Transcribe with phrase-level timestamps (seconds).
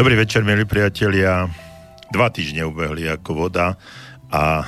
[0.00, 1.44] Dobrý večer, milí priatelia.
[2.08, 3.76] Dva týždne ubehli ako voda
[4.32, 4.64] a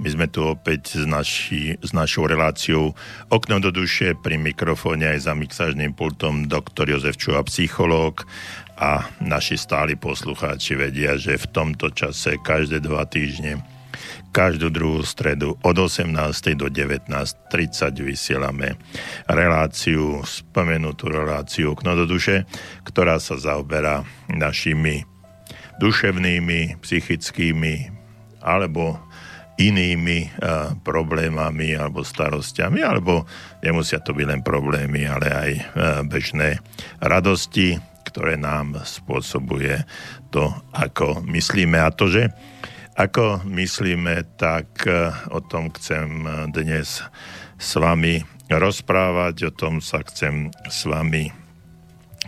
[0.00, 2.96] my sme tu opäť s, naši, s našou reláciou
[3.28, 8.24] Okno do duše pri mikrofóne aj za mixážnym pultom doktor Jozef Čuha, psychológ
[8.80, 13.60] a naši stáli poslucháči vedia, že v tomto čase každé dva týždne
[14.32, 16.08] každú druhú stredu od 18.
[16.56, 17.48] do 19.30
[18.00, 18.80] vysielame
[19.28, 22.48] reláciu, spomenutú reláciu Okno do duše,
[22.86, 24.02] ktorá sa zaoberá
[24.32, 25.04] našimi
[25.80, 27.90] duševnými, psychickými
[28.42, 28.98] alebo
[29.60, 33.28] inými uh, problémami alebo starostiami, alebo
[33.60, 35.64] nemusia to byť len problémy, ale aj uh,
[36.08, 36.58] bežné
[36.98, 37.76] radosti,
[38.08, 39.84] ktoré nám spôsobuje
[40.34, 41.78] to, ako myslíme.
[41.78, 42.32] A to, že
[42.96, 47.00] ako myslíme, tak e, o tom chcem dnes
[47.56, 48.20] s vami
[48.52, 51.32] rozprávať, o tom sa chcem s vami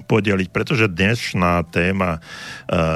[0.09, 2.20] podeliť, pretože dnešná téma, e,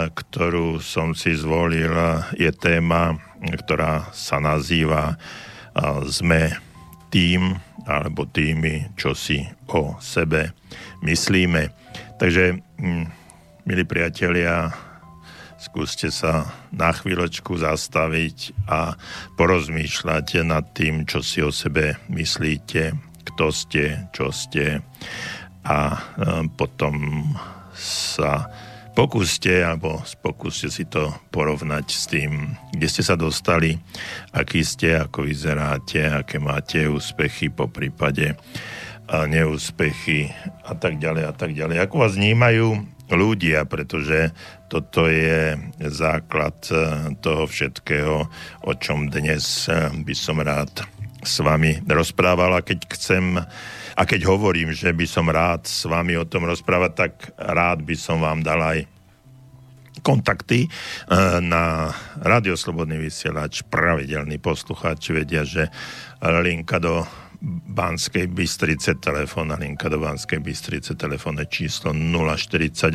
[0.09, 1.93] ktorú som si zvolil,
[2.35, 5.17] je téma, ktorá sa nazýva e,
[6.09, 6.57] Sme
[7.13, 7.57] tým
[7.89, 9.41] alebo tými, čo si
[9.73, 10.53] o sebe
[11.01, 11.73] myslíme.
[12.21, 12.61] Takže,
[13.65, 14.69] milí priatelia,
[15.69, 18.97] skúste sa na chvíľočku zastaviť a
[19.37, 22.97] porozmýšľať nad tým, čo si o sebe myslíte,
[23.29, 24.81] kto ste, čo ste
[25.69, 25.99] a e,
[26.57, 26.97] potom
[27.77, 28.49] sa
[28.97, 33.77] pokúste alebo pokúste si to porovnať s tým, kde ste sa dostali,
[34.33, 38.41] aký ste, ako vyzeráte, aké máte úspechy po prípade
[39.05, 40.33] a neúspechy
[40.65, 41.77] a tak ďalej a tak ďalej.
[41.85, 44.33] Ako vás vnímajú ľudia, pretože
[44.69, 45.57] toto je
[45.89, 46.79] základ eh,
[47.25, 48.17] toho všetkého,
[48.65, 50.85] o čom dnes eh, by som rád
[51.25, 52.61] s vami rozprával.
[52.61, 53.41] A keď chcem
[53.99, 57.97] a keď hovorím, že by som rád s vami o tom rozprávať, tak rád by
[57.99, 58.87] som vám dal aj
[60.05, 65.11] kontakty eh, na Radioslobodný vysielač, pravidelný poslucháč.
[65.11, 65.73] Vedia, že
[66.23, 67.07] linka do
[67.47, 72.91] Banskej Bystrice, telefónna linka do Banskej Bystrice, telefónne číslo 048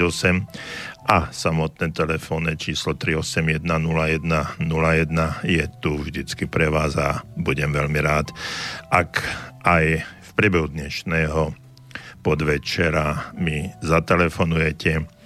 [1.07, 4.59] a samotné telefónne číslo 3810101
[5.47, 8.35] je tu vždycky pre vás a budem veľmi rád,
[8.91, 9.23] ak
[9.63, 11.55] aj v priebehu dnešného
[12.19, 15.22] podvečera mi zatelefonujete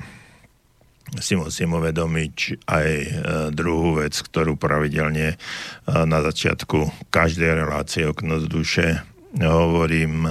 [1.20, 3.08] si musím uvedomiť aj e,
[3.52, 5.36] druhú vec, ktorú pravidelne
[5.84, 8.88] na začiatku každej relácie okno z duše
[9.34, 10.30] hovorím,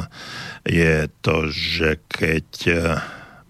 [0.62, 2.46] je to, že keď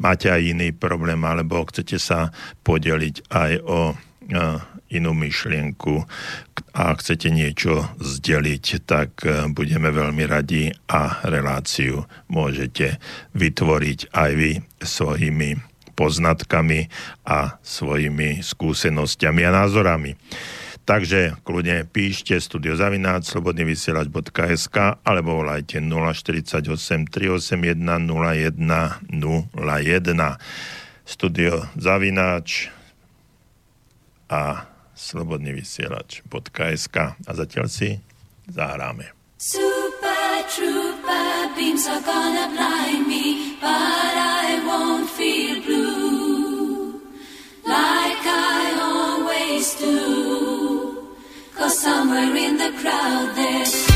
[0.01, 2.33] máte aj iný problém, alebo chcete sa
[2.65, 3.93] podeliť aj o
[4.93, 6.05] inú myšlienku
[6.77, 13.01] a chcete niečo zdeliť, tak e, budeme veľmi radi a reláciu môžete
[13.33, 15.61] vytvoriť aj vy svojimi
[15.93, 16.89] poznatkami
[17.29, 20.17] a svojimi skúsenostiami a názorami.
[20.83, 24.77] Takže kľudne píšte studiozavináč slobodnyvysielač.sk
[25.07, 29.55] alebo volajte 048 381 0101
[31.07, 32.67] studio zavináč
[34.27, 34.72] a
[35.03, 37.99] slobodný vysielač.sk a zatiaľ si
[38.47, 39.11] zahráme.
[39.43, 47.03] Super trooper beams are gonna blind me, but I won't feel blue
[47.67, 49.99] like I always do.
[51.59, 53.92] Cause somewhere in the crowd there's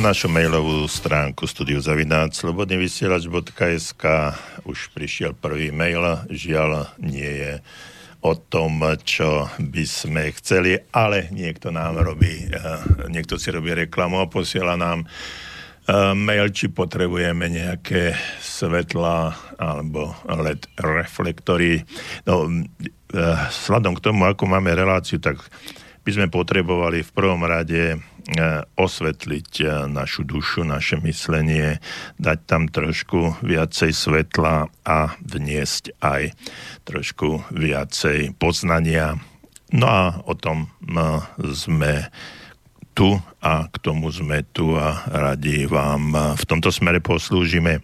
[0.00, 4.04] na našu mailovú stránku studiozavináč.slobodnyvysielač.sk
[4.64, 7.60] už prišiel prvý mail, žiaľ nie je
[8.24, 12.80] o tom, čo by sme chceli, ale niekto nám robí, eh,
[13.12, 20.80] niekto si robí reklamu a posiela nám eh, mail, či potrebujeme nejaké svetla alebo LED
[20.80, 21.84] reflektory.
[22.24, 25.44] No, eh, sladom k tomu, ako máme reláciu, tak
[26.00, 31.82] by sme potrebovali v prvom rade E, osvetliť e, našu dušu, naše myslenie,
[32.20, 36.36] dať tam trošku viacej svetla a vniesť aj
[36.86, 39.18] trošku viacej poznania.
[39.74, 40.68] No a o tom e,
[41.56, 42.06] sme
[42.94, 47.82] tu a k tomu sme tu a radi vám v tomto smere poslúžime.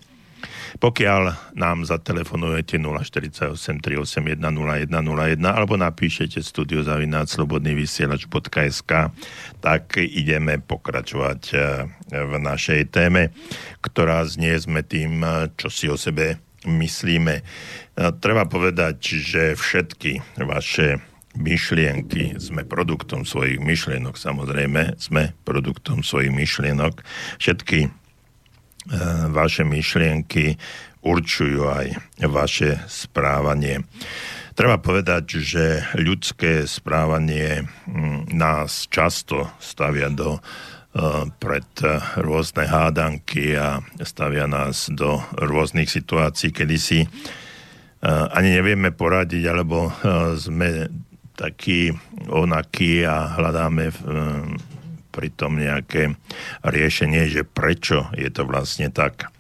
[0.77, 8.93] Pokiaľ nám zatelefonujete 048 381 0101 alebo napíšete studiozavináčslobodnyvysielač.sk
[9.61, 13.31] tak ideme pokračovať eh, v našej téme,
[13.83, 17.41] ktorá znie sme tým, eh, čo si o sebe myslíme.
[17.41, 17.43] Eh,
[18.23, 20.99] treba povedať, že všetky vaše
[21.37, 27.05] myšlienky, sme produktom svojich myšlienok, samozrejme, sme produktom svojich myšlienok.
[27.37, 27.93] Všetky
[29.35, 30.55] vaše myšlienky
[31.07, 31.87] určujú aj
[32.27, 33.87] vaše správanie.
[34.57, 41.69] Treba povedať, že ľudské správanie hm, nás často stavia do eh, pred
[42.17, 47.09] rôzne hádanky a stavia nás do rôznych situácií, kedy si eh,
[48.09, 49.93] ani nevieme poradiť, alebo
[50.41, 50.89] sme
[51.37, 51.93] takí
[52.33, 53.93] onakí a hľadáme
[55.17, 56.13] pritom nejaké
[56.61, 59.33] riešenie, že prečo je to vlastne tak.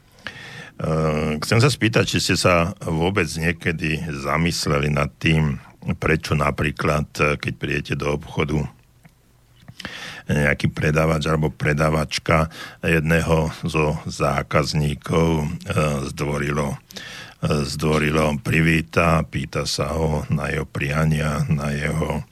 [0.80, 5.60] E, chcem sa spýtať, či ste sa vôbec niekedy zamysleli nad tým,
[6.00, 8.64] prečo napríklad, e, keď prídete do obchodu,
[10.26, 12.50] nejaký predávač alebo predávačka
[12.82, 15.46] jedného zo zákazníkov e,
[16.08, 16.80] zdvorilo
[17.46, 22.24] zdvorilo privíta, pýta sa ho na jeho priania, na jeho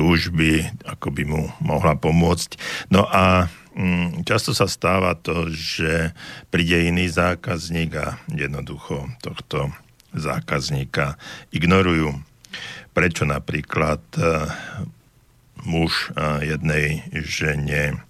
[0.00, 2.56] túžby, ako by mu mohla pomôcť.
[2.88, 6.16] No a mm, často sa stáva to, že
[6.48, 9.68] príde iný zákazník a jednoducho tohto
[10.16, 11.20] zákazníka
[11.52, 12.16] ignorujú.
[12.96, 14.48] Prečo napríklad uh,
[15.68, 18.00] muž uh, jednej žene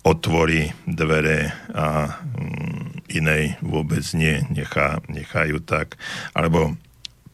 [0.00, 6.00] otvorí dvere a um, inej vôbec nie, nechá, nechajú tak.
[6.32, 6.80] Alebo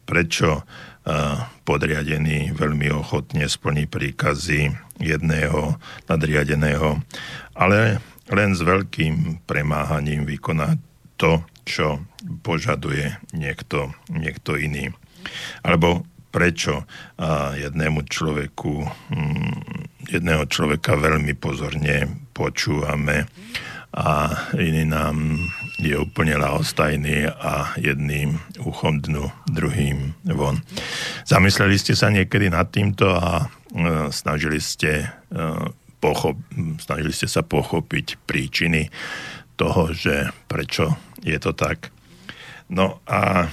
[0.03, 0.67] prečo
[1.63, 5.79] podriadený veľmi ochotne splní príkazy jedného
[6.11, 6.99] nadriadeného,
[7.55, 10.75] ale len s veľkým premáhaním vykoná
[11.15, 12.03] to, čo
[12.43, 14.91] požaduje niekto, niekto iný.
[15.63, 16.83] Alebo prečo
[17.55, 18.73] jednému človeku,
[19.15, 19.57] mm,
[20.11, 23.25] jedného človeka veľmi pozorne počúvame
[23.95, 25.39] a iný nám
[25.77, 30.57] je úplne lahostajný a jedným uchom dnu, druhým von.
[31.29, 35.39] Zamysleli ste sa niekedy nad týmto a e, snažili ste, e,
[36.01, 36.41] pochop,
[36.81, 38.89] snažili ste sa pochopiť príčiny
[39.53, 41.93] toho, že prečo je to tak.
[42.73, 43.45] No a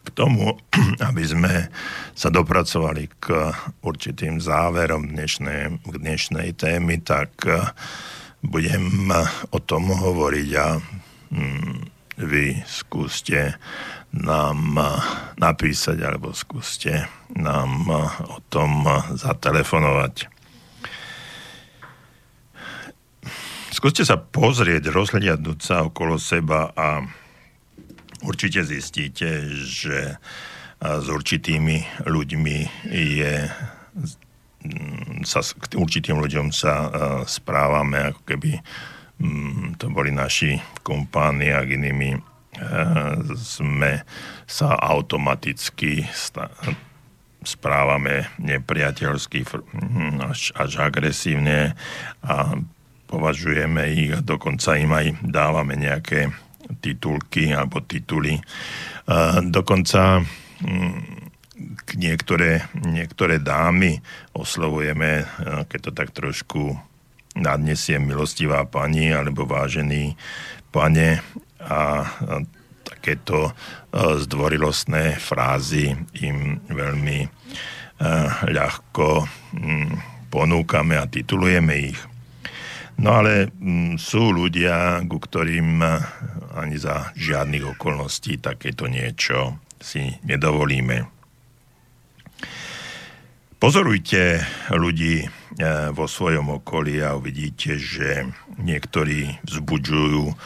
[0.00, 0.56] k tomu,
[1.12, 1.68] aby sme
[2.16, 3.52] sa dopracovali k
[3.84, 7.68] určitým záverom dnešnej, dnešnej témy, tak uh,
[8.42, 9.12] budem
[9.50, 10.66] o tom hovoriť a
[11.32, 11.76] mm,
[12.16, 13.56] vy skúste
[14.16, 14.80] nám
[15.36, 17.04] napísať alebo skúste
[17.36, 17.92] nám
[18.24, 20.32] o tom zatelefonovať.
[23.76, 27.04] Skúste sa pozrieť, rozhľadnúť sa okolo seba a
[28.24, 30.16] určite zistíte, že
[30.80, 33.34] s určitými ľuďmi je
[35.26, 36.90] sa k určitým ľuďom sa uh,
[37.26, 38.60] správame, ako keby
[39.20, 44.06] um, to boli naši kompáni a inými uh, sme
[44.46, 46.52] sa automaticky sta-
[47.46, 51.78] správame nepriateľsky hm, až, až agresívne
[52.26, 52.58] a
[53.06, 56.34] považujeme ich a dokonca im aj dávame nejaké
[56.82, 58.42] titulky alebo tituly.
[59.06, 60.26] Uh, dokonca
[60.66, 61.25] um,
[61.96, 64.00] niektoré, niektoré dámy
[64.36, 65.26] oslovujeme, eh,
[65.68, 66.76] keď to tak trošku
[67.36, 70.16] nadnesie milostivá pani alebo vážený
[70.72, 71.20] pane
[71.60, 72.04] a
[72.84, 73.56] takéto eh,
[73.96, 77.30] zdvorilostné frázy im veľmi eh,
[78.52, 79.08] ľahko
[79.56, 79.90] hm,
[80.28, 82.00] ponúkame a titulujeme ich.
[82.96, 85.84] No ale hm, sú ľudia, ku ktorým
[86.56, 91.15] ani za žiadnych okolností takéto niečo si nedovolíme.
[93.56, 95.32] Pozorujte ľudí
[95.96, 98.28] vo svojom okolí a uvidíte, že
[98.60, 100.36] niektorí vzbudžujú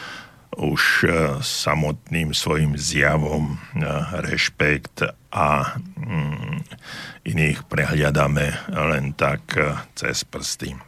[0.55, 0.83] už
[1.43, 3.59] samotným svojim zjavom
[4.15, 6.63] rešpekt a mm,
[7.27, 9.59] iných prehľadáme len tak
[9.91, 10.79] cez prsty.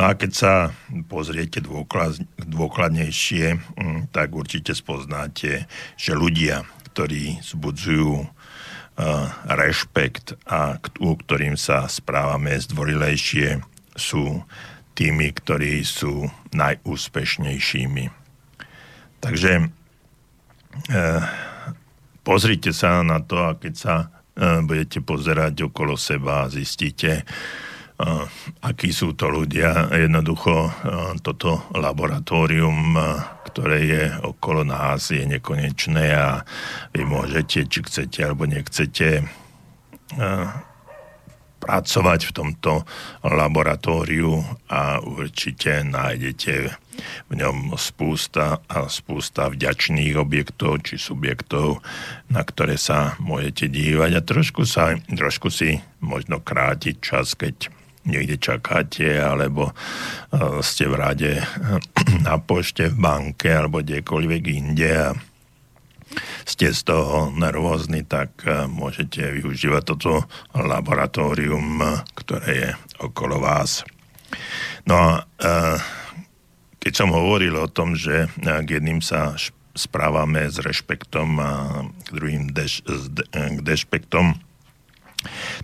[0.00, 0.52] No a keď sa
[1.08, 5.68] pozriete dôklad, dôkladnejšie, mm, tak určite spoznáte,
[6.00, 8.24] že ľudia, ktorí zbudzujú
[9.44, 13.60] rešpekt a u ktorým sa správame zdvorilejšie,
[13.92, 14.40] sú
[14.96, 18.08] tými, ktorí sú najúspešnejšími.
[19.20, 21.22] Takže uh,
[22.24, 27.24] pozrite sa na to a keď sa uh, budete pozerať okolo seba a zistíte,
[28.60, 29.88] akí sú to ľudia.
[29.88, 30.68] Jednoducho
[31.24, 32.92] toto laboratórium,
[33.56, 36.44] ktoré je okolo nás, je nekonečné a
[36.92, 39.24] vy môžete, či chcete alebo nechcete,
[41.56, 42.84] pracovať v tomto
[43.24, 46.54] laboratóriu a určite nájdete
[47.26, 51.80] v ňom spústa a spústa vďačných objektov či subjektov,
[52.28, 57.72] na ktoré sa môžete dívať a trošku, sa, trošku si možno krátiť čas, keď
[58.06, 59.74] niekde čakáte, alebo e,
[60.62, 61.32] ste v rade
[62.26, 65.10] na pošte, v banke, alebo kdekoľvek inde a
[66.46, 71.82] ste z toho nervózni, tak e, môžete využívať toto laboratórium,
[72.14, 72.70] ktoré je
[73.02, 73.82] okolo vás.
[74.86, 75.22] No a
[76.86, 79.34] keď som hovoril o tom, že k jedným sa
[79.74, 81.50] správame s rešpektom a
[82.06, 82.86] k druhým deš,
[83.34, 84.38] k dešpektom,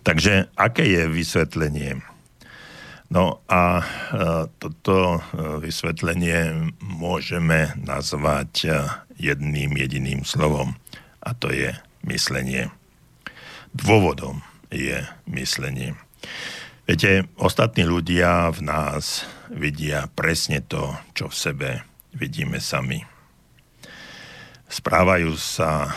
[0.02, 2.12] takže aké je vysvetlenie?
[3.12, 3.87] No a e,
[4.57, 5.21] toto e,
[5.61, 8.69] vysvetlenie môžeme nazvať e,
[9.21, 10.81] jedným jediným slovom
[11.21, 11.76] a to je
[12.09, 12.73] myslenie.
[13.76, 14.40] Dôvodom
[14.73, 15.92] je myslenie.
[16.88, 21.71] Viete, ostatní ľudia v nás vidia presne to, čo v sebe
[22.16, 23.04] vidíme sami.
[24.73, 25.92] Správajú sa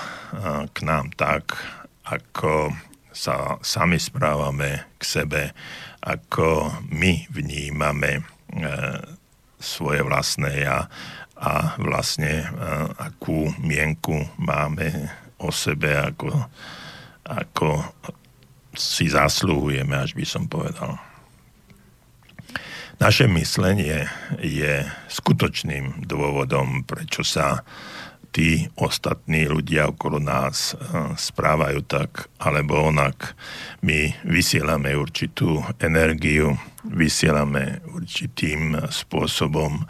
[0.68, 1.56] k nám tak,
[2.04, 2.76] ako
[3.16, 5.42] sa sami správame k sebe
[6.06, 8.24] ako my vnímame e,
[9.58, 10.86] svoje vlastné ja
[11.36, 12.48] a vlastne e,
[13.02, 15.10] akú mienku máme
[15.42, 16.30] o sebe, ako,
[17.26, 17.70] ako
[18.78, 20.96] si zasluhujeme, až by som povedal.
[22.96, 24.08] Naše myslenie
[24.40, 27.60] je skutočným dôvodom, prečo sa
[28.36, 33.32] tí ostatní ľudia okolo nás eh, správajú tak alebo onak.
[33.80, 39.88] My vysielame určitú energiu, vysielame určitým spôsobom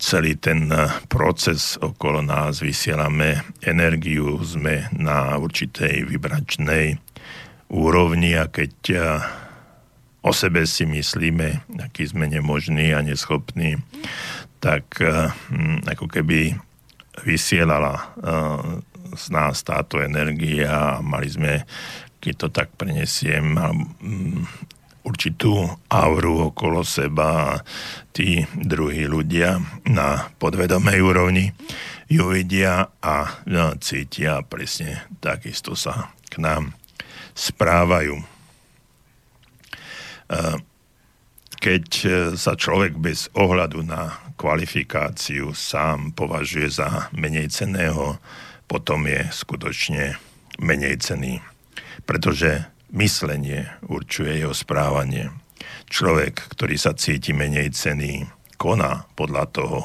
[0.00, 0.70] celý ten
[1.10, 6.96] proces okolo nás, vysielame energiu, sme na určitej vibračnej
[7.68, 9.02] úrovni a keď eh,
[10.24, 13.78] o sebe si myslíme, aký sme nemožní a neschopní,
[14.58, 14.98] tak
[15.86, 16.58] ako keby
[17.24, 18.82] vysielala eh,
[19.16, 21.64] z nás táto energia a mali sme,
[22.20, 24.44] keď to tak prenesiem, mm,
[25.08, 27.60] určitú auru okolo seba a
[28.12, 29.56] tí druhí ľudia
[29.88, 31.48] na podvedomej úrovni
[32.12, 36.76] ju vidia a no, cítia presne takisto sa k nám
[37.32, 38.20] správajú.
[40.28, 40.56] Eh,
[41.58, 48.22] keď eh, sa človek bez ohľadu na kvalifikáciu sám považuje za menej ceného,
[48.70, 50.14] potom je skutočne
[50.62, 51.42] menej cený.
[52.06, 55.34] Pretože myslenie určuje jeho správanie.
[55.90, 59.80] Človek, ktorý sa cíti menej cený, koná podľa toho.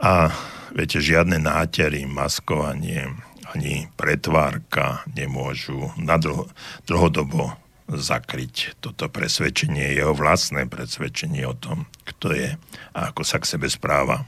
[0.00, 0.32] A
[0.72, 3.12] viete, žiadne nátery, maskovanie,
[3.52, 6.48] ani pretvárka nemôžu na dlho,
[6.88, 12.50] dlhodobo zakryť toto presvedčenie, jeho vlastné presvedčenie o tom, kto je
[12.96, 14.24] a ako sa k sebe správa.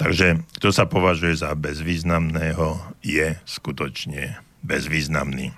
[0.00, 5.52] Takže kto sa považuje za bezvýznamného, je skutočne bezvýznamný.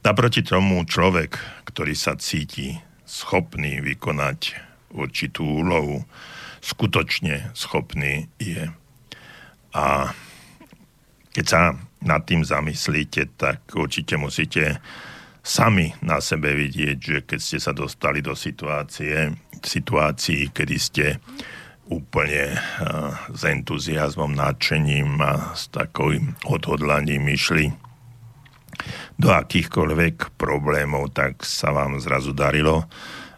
[0.00, 1.36] Naproti tomu človek,
[1.68, 4.56] ktorý sa cíti schopný vykonať
[4.96, 6.02] určitú úlohu,
[6.64, 8.72] skutočne schopný je.
[9.76, 10.10] A
[11.36, 11.60] keď sa
[12.00, 14.80] nad tým zamyslíte, tak určite musíte
[15.46, 19.30] sami na sebe vidieť, že keď ste sa dostali do situácie,
[19.62, 21.06] situácií, kedy ste
[21.86, 27.70] úplne uh, s entuziasmom, nadšením a s takým odhodlaním išli
[29.22, 32.90] do akýchkoľvek problémov, tak sa vám zrazu darilo.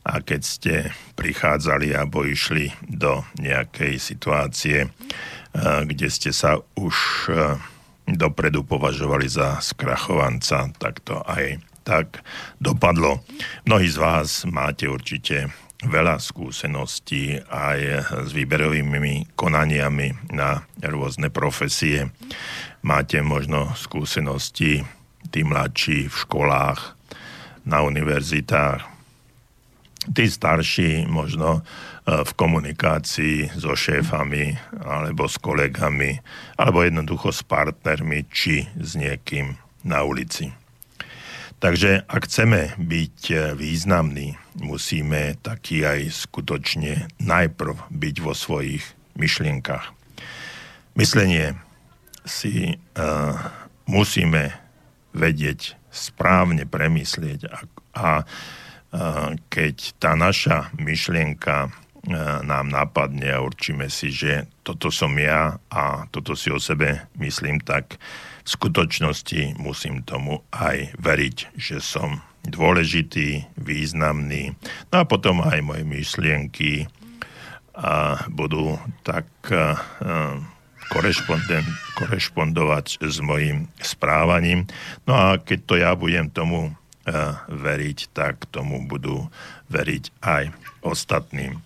[0.09, 0.75] A keď ste
[1.13, 6.97] prichádzali alebo išli do nejakej situácie, uh, kde ste sa už
[7.29, 7.61] uh,
[8.09, 12.21] dopredu považovali za skrachovanca, tak to aj tak
[12.61, 13.25] dopadlo.
[13.65, 15.49] Mnohí z vás máte určite
[15.89, 17.81] veľa skúseností aj
[18.29, 22.13] s výberovými konaniami na rôzne profesie.
[22.85, 24.85] Máte možno skúsenosti
[25.33, 26.99] tí mladší v školách,
[27.69, 28.81] na univerzitách,
[30.17, 31.63] tí starší možno e,
[32.25, 36.17] v komunikácii so šéfami alebo s kolegami
[36.57, 40.49] alebo jednoducho s partnermi či s niekým na ulici.
[41.59, 48.87] Takže ak chceme byť e, významní, musíme taký aj skutočne najprv byť vo svojich
[49.19, 49.91] myšlienkach.
[50.95, 51.59] Myslenie
[52.27, 53.35] si uh,
[53.87, 54.51] musíme
[55.15, 57.57] vedieť správne premyslieť a,
[57.95, 58.11] a
[59.49, 61.71] keď tá naša myšlienka
[62.43, 67.61] nám napadne a určíme si, že toto som ja a toto si o sebe myslím,
[67.61, 68.01] tak
[68.49, 74.57] v skutočnosti musím tomu aj veriť, že som dôležitý, významný.
[74.89, 76.89] No a potom aj moje myšlienky
[77.77, 79.29] a budú tak
[82.01, 84.65] korešpondovať s mojim správaním.
[85.05, 86.73] No a keď to ja budem tomu
[87.53, 89.29] veriť, tak tomu budú
[89.69, 91.61] veriť aj ostatným.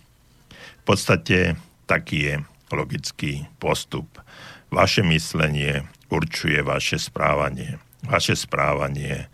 [0.51, 1.55] V podstate
[1.87, 2.43] taký je
[2.75, 4.19] logický postup.
[4.67, 7.81] Vaše myslenie určuje vaše správanie.
[8.05, 9.25] Vaše správanie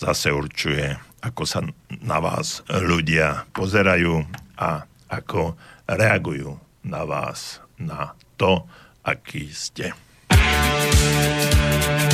[0.00, 1.60] zase určuje, ako sa
[2.00, 4.24] na vás ľudia pozerajú
[4.56, 8.64] a ako reagujú na vás, na to,
[9.04, 9.92] aký ste.
[10.30, 12.05] so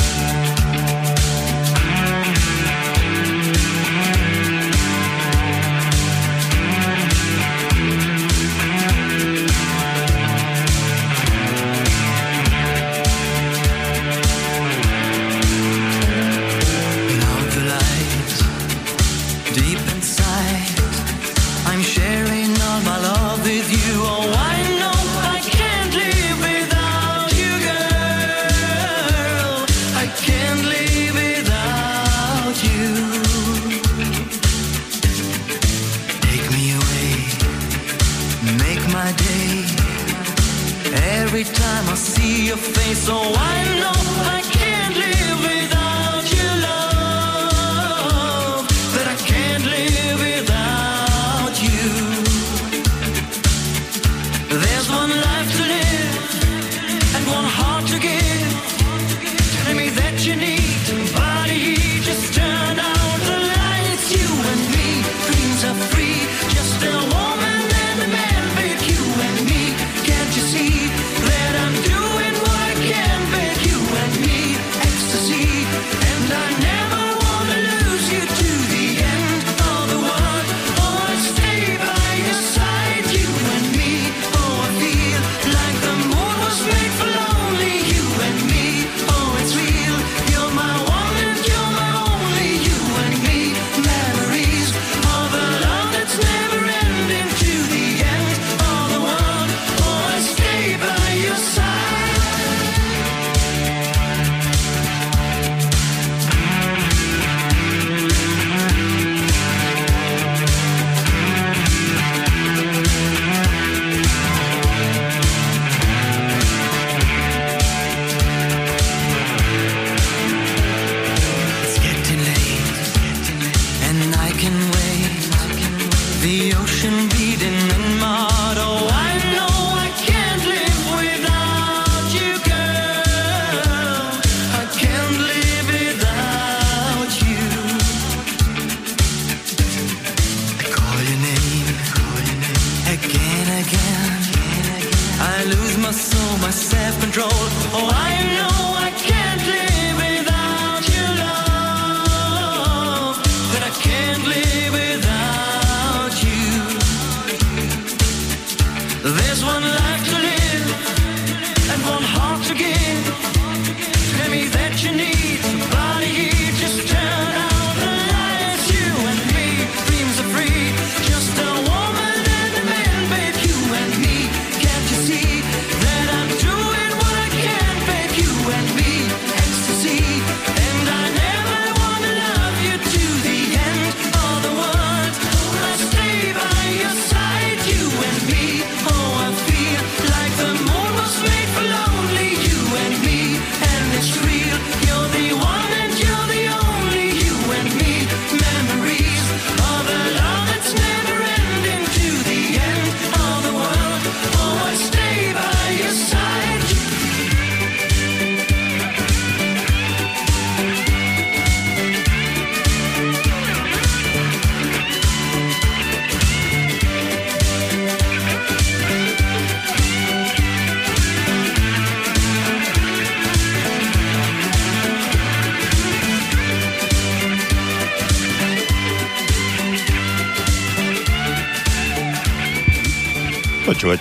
[159.03, 159.52] There's one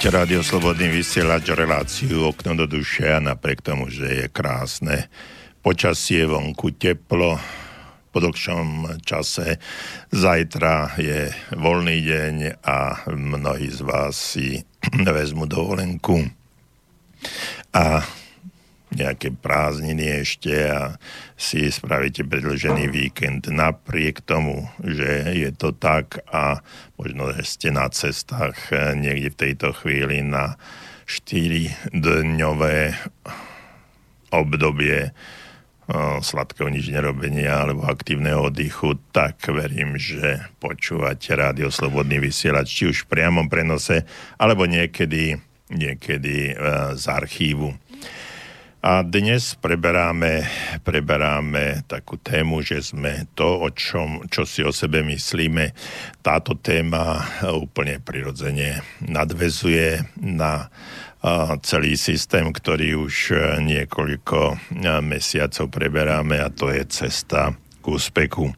[0.02, 5.06] Počúvate rádio Slobodný vysielač, reláciu okno do duše a napriek tomu, že je krásne
[5.62, 7.38] počasie, vonku teplo,
[8.10, 9.62] po dlhšom čase.
[10.10, 12.34] Zajtra je voľný deň
[12.66, 14.66] a mnohí z vás si
[15.06, 16.26] vezmu dovolenku.
[17.70, 18.02] A
[18.92, 21.00] nejaké prázdniny ešte a
[21.34, 23.48] si spravíte predlžený víkend.
[23.48, 26.60] Napriek tomu, že je to tak a
[27.00, 30.60] možno, že ste na cestách eh, niekde v tejto chvíli na
[31.08, 32.94] 4-dňové
[34.32, 35.14] obdobie eh,
[36.20, 43.04] sladkého nič nerobenia alebo aktívneho oddychu, tak verím, že počúvate rádio Slobodný vysielač, či už
[43.04, 44.04] v priamom prenose,
[44.36, 45.36] alebo niekedy,
[45.72, 46.56] niekedy eh,
[46.96, 47.81] z archívu.
[48.82, 50.42] A dnes preberáme,
[50.82, 55.70] preberáme takú tému, že sme to, o čom, čo si o sebe myslíme,
[56.18, 60.66] táto téma úplne prirodzene nadvezuje na
[61.62, 64.58] celý systém, ktorý už niekoľko
[64.98, 68.50] mesiacov preberáme a to je cesta k úspechu.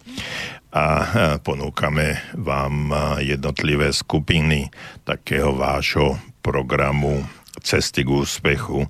[0.72, 1.04] A
[1.44, 4.72] ponúkame vám jednotlivé skupiny
[5.04, 7.28] takého vášho programu
[7.60, 8.88] cesty k úspechu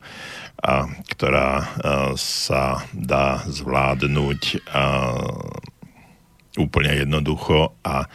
[0.64, 1.68] a ktorá
[2.16, 4.64] sa dá zvládnuť
[6.56, 8.08] úplne jednoducho a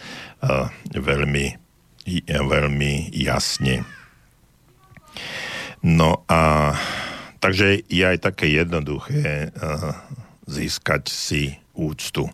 [0.90, 1.46] veľmi,
[2.26, 3.86] veľmi jasne.
[5.86, 6.74] No a
[7.38, 9.54] takže je aj také jednoduché
[10.50, 12.28] získať si úctu.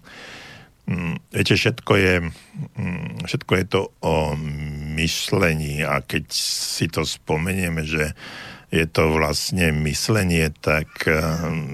[0.85, 2.15] Mm, viete, všetko je,
[2.77, 4.37] mm, všetko je to o
[4.93, 8.13] myšlení a keď si to spomenieme, že
[8.75, 11.15] je to vlastne myslenie, tak eh,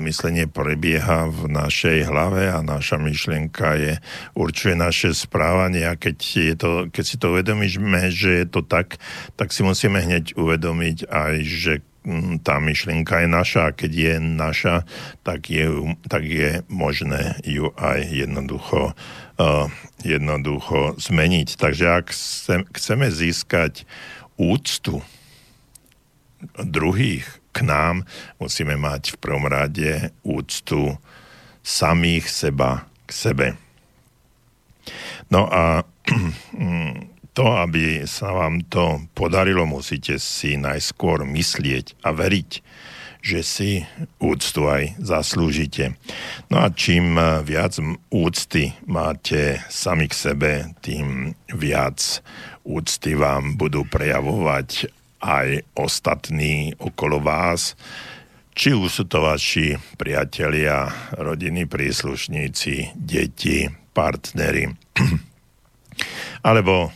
[0.06, 3.94] myslenie prebieha v našej hlave a naša myšlienka je,
[4.38, 9.02] určuje naše správanie a keď, je to, keď si to uvedomíme, že je to tak,
[9.34, 11.74] tak si musíme hneď uvedomiť aj, že
[12.06, 14.76] hm, tá myšlienka je naša a keď je naša,
[15.26, 15.66] tak je,
[16.06, 18.94] tak je možné ju aj jednoducho,
[19.42, 19.66] uh,
[20.06, 21.58] jednoducho zmeniť.
[21.58, 22.08] Takže ak
[22.78, 23.86] chceme získať
[24.38, 25.06] úctu,
[26.58, 28.08] druhých k nám,
[28.40, 30.96] musíme mať v prvom rade úctu
[31.62, 33.48] samých seba k sebe.
[35.30, 35.84] No a
[37.38, 42.52] to, aby sa vám to podarilo, musíte si najskôr myslieť a veriť,
[43.22, 43.72] že si
[44.18, 45.94] úctu aj zaslúžite.
[46.50, 47.78] No a čím viac
[48.10, 50.52] úcty máte sami k sebe,
[50.82, 52.26] tým viac
[52.66, 54.90] úcty vám budú prejavovať
[55.22, 57.78] aj ostatní okolo vás,
[58.52, 64.68] či už sú to vaši priatelia, rodiny, príslušníci, deti, partnery,
[66.48, 66.92] alebo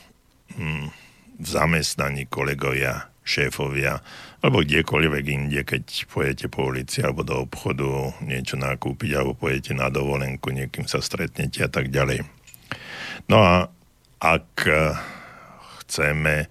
[1.35, 3.99] v zamestnaní kolegovia, šéfovia,
[4.45, 9.89] alebo kdekoľvek inde, keď pojete po ulici alebo do obchodu niečo nakúpiť, alebo pojete na
[9.89, 12.21] dovolenku, niekým sa stretnete a tak ďalej.
[13.25, 13.55] No a
[14.21, 14.69] ak
[15.81, 16.45] chceme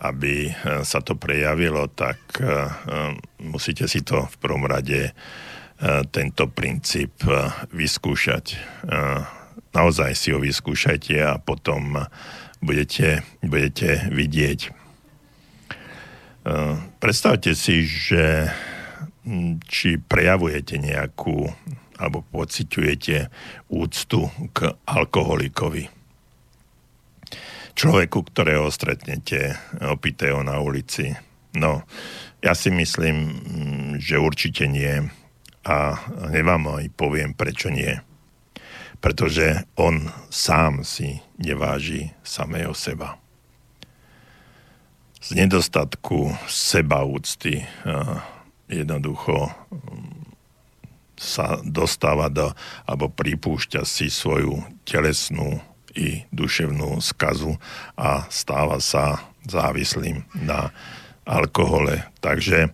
[0.00, 3.12] aby eh, sa to prejavilo, tak eh, eh,
[3.44, 5.12] musíte si to v prvom rade
[6.12, 7.24] tento princíp
[7.72, 8.52] vyskúšať.
[9.72, 11.96] Naozaj si ho vyskúšajte a potom
[12.60, 14.76] budete, budete vidieť.
[17.00, 18.52] Predstavte si, že
[19.24, 21.48] hm, či prejavujete nejakú
[21.96, 23.32] alebo pociťujete
[23.72, 25.99] úctu k alkoholikovi
[27.74, 31.14] človeku, ktorého stretnete opitého na ulici?
[31.56, 31.82] No,
[32.40, 35.10] ja si myslím, mm, že určite nie.
[35.66, 35.98] A
[36.30, 38.00] hneď vám aj poviem, prečo nie.
[39.00, 43.20] Pretože on sám si neváži samého seba.
[45.20, 47.60] Z nedostatku sebaúcty
[48.72, 50.20] jednoducho mm,
[51.20, 52.48] sa dostáva do,
[52.88, 55.60] alebo pripúšťa si svoju telesnú
[55.94, 57.58] i duševnú skazu
[57.96, 60.70] a stáva sa závislým na
[61.24, 62.04] alkohole.
[62.20, 62.70] Takže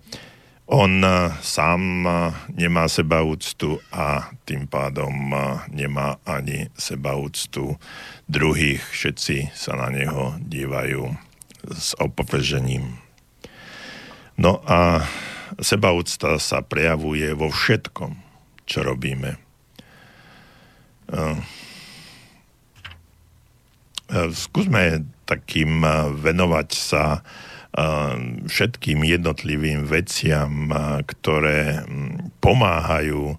[0.67, 2.15] on eh, sám eh,
[2.59, 7.79] nemá sebaúctu a tým pádom eh, nemá ani sebaúctu
[8.27, 8.83] druhých.
[8.83, 11.15] Všetci sa na neho dívajú
[11.71, 12.99] s opovržením.
[14.37, 15.07] No a
[15.63, 18.13] sebaúcta sa prejavuje vo všetkom,
[18.69, 19.35] čo robíme.
[19.35, 19.39] E,
[24.33, 27.21] skúsme takým e, venovať sa e,
[28.47, 30.71] všetkým jednotlivým veciam,
[31.07, 31.83] ktoré
[32.43, 33.37] pomáhajú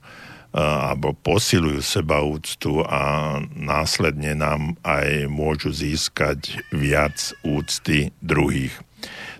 [0.57, 7.13] alebo posilujú seba úctu a následne nám aj môžu získať viac
[7.45, 8.73] úcty druhých.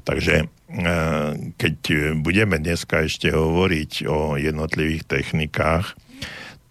[0.05, 0.45] Takže
[1.57, 1.75] keď
[2.21, 5.97] budeme dneska ešte hovoriť o jednotlivých technikách,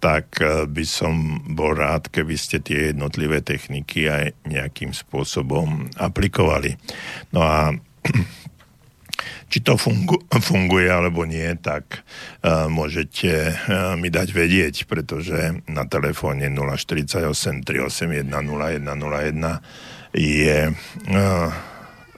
[0.07, 0.39] tak
[0.71, 6.79] by som bol rád, keby ste tie jednotlivé techniky aj nejakým spôsobom aplikovali.
[7.35, 7.75] No a
[9.51, 12.07] či to fungu- funguje alebo nie, tak
[12.47, 20.71] uh, môžete uh, mi dať vedieť, pretože na telefóne 048 381 0101 je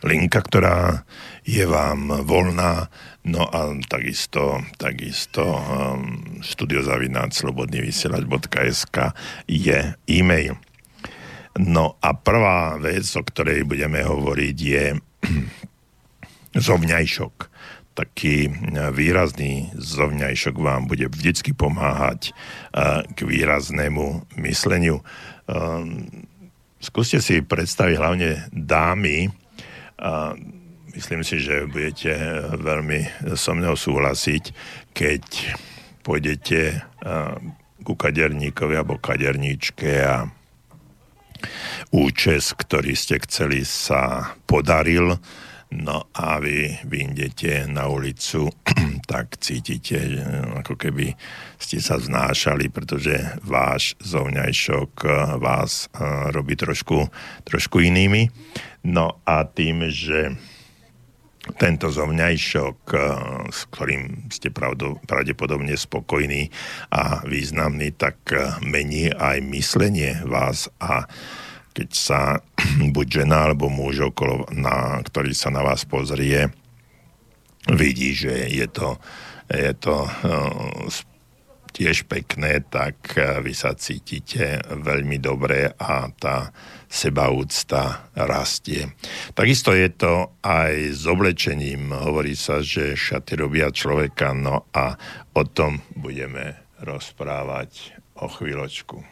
[0.04, 1.02] linka, ktorá
[1.48, 2.92] je vám voľná,
[3.28, 9.12] no a takisto, takisto um, studiozavináč slobodný vysielač.sk
[9.44, 10.56] je e-mail.
[11.58, 14.84] No a prvá vec, o ktorej budeme hovoriť, je
[16.68, 17.34] zovňajšok.
[17.98, 18.50] Taký e,
[18.94, 22.32] výrazný zovňajšok vám bude vždycky pomáhať e,
[23.10, 25.02] k výraznému mysleniu.
[25.02, 25.04] E,
[26.78, 29.34] skúste si predstaviť hlavne dámy,
[30.94, 32.12] myslím si, že budete
[32.56, 34.44] veľmi so mnou súhlasiť,
[34.94, 35.24] keď
[36.04, 36.80] pôjdete
[37.84, 40.28] ku kaderníkovi alebo kaderníčke a
[41.94, 45.16] účes, ktorý ste chceli, sa podaril
[45.68, 48.48] No a vy vyjdete na ulicu,
[49.10, 50.00] tak cítite,
[50.64, 51.12] ako keby
[51.60, 57.12] ste sa znášali, pretože váš zovňajšok eh, vás eh, robí trošku,
[57.44, 58.32] trošku inými.
[58.88, 60.40] No a tým, že
[61.56, 63.00] tento zovňajšok, eh,
[63.48, 66.52] s ktorým ste pravdepodobne spokojní
[66.92, 68.20] a významný, tak
[68.60, 71.08] mení aj myslenie vás a
[71.72, 72.20] keď sa
[72.94, 76.50] buď žena alebo muž okolo, na, ktorý sa na vás pozrie,
[77.70, 78.98] vidí, že je to,
[79.46, 80.88] je to uh,
[81.70, 86.50] tiež pekné, tak vy sa cítite veľmi dobre a tá
[86.88, 88.96] sebaúcta rastie.
[89.36, 91.92] Takisto je to aj s oblečením.
[91.92, 94.96] Hovorí sa, že šaty robia človeka, no a
[95.36, 99.04] o tom budeme rozprávať o chvíľočku.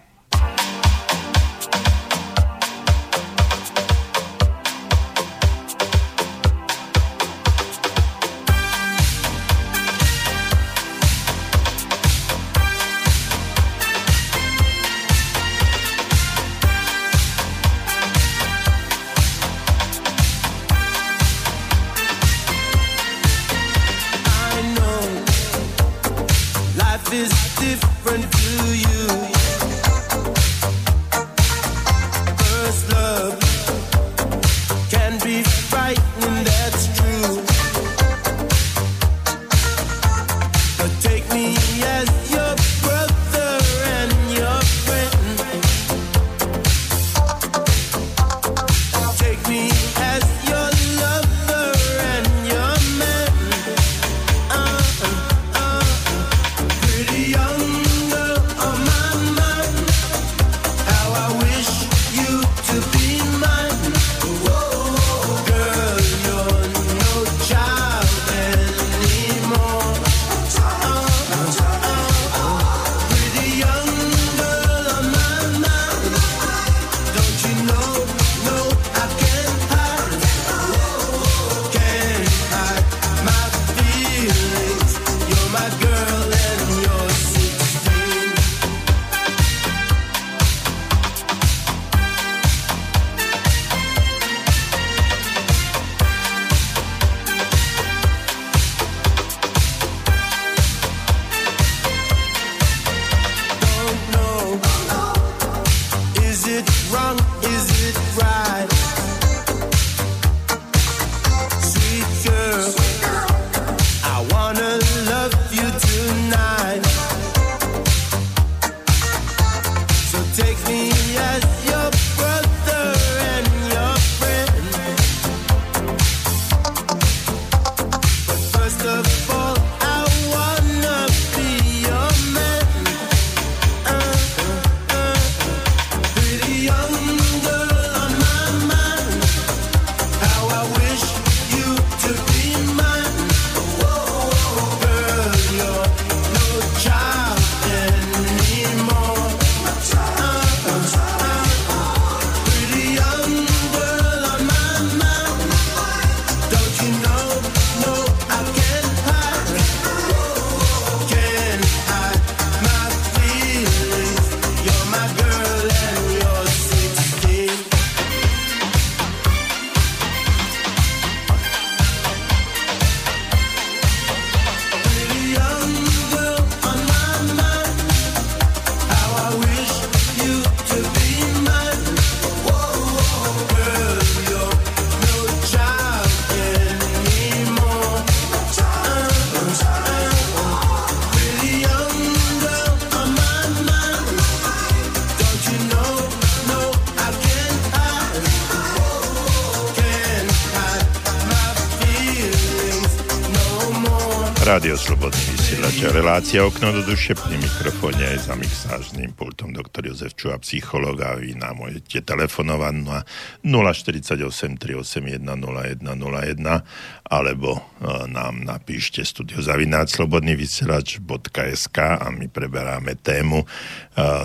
[205.77, 210.41] Vysielač a relácia Okno do duše pri mikrofóne aj za mixážným pultom doktor Jozef Čuha,
[210.41, 213.05] psycholog a vy nám môžete telefonovať na
[213.45, 217.61] 048 381 0101 alebo e,
[218.09, 223.47] nám napíšte studiozavináč slobodný vysielač.sk a my preberáme tému e,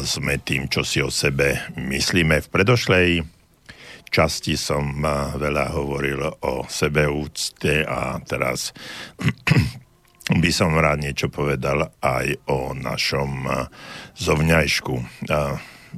[0.07, 2.47] sme tým, čo si o sebe myslíme.
[2.47, 3.27] V predošlej
[4.07, 8.71] časti som e, veľa hovoril o sebeúcte a teraz
[10.39, 13.67] by som rád niečo povedal aj o našom eh,
[14.15, 14.95] zovňajšku.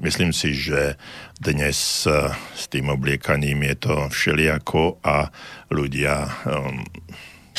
[0.01, 0.97] Myslím si, že
[1.37, 5.29] dnes eh, s tým obliekaním je to všelijako a
[5.69, 6.81] ľudia ehm,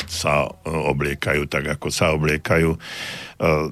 [0.07, 2.75] sa obliekajú tak, ako sa obliekajú.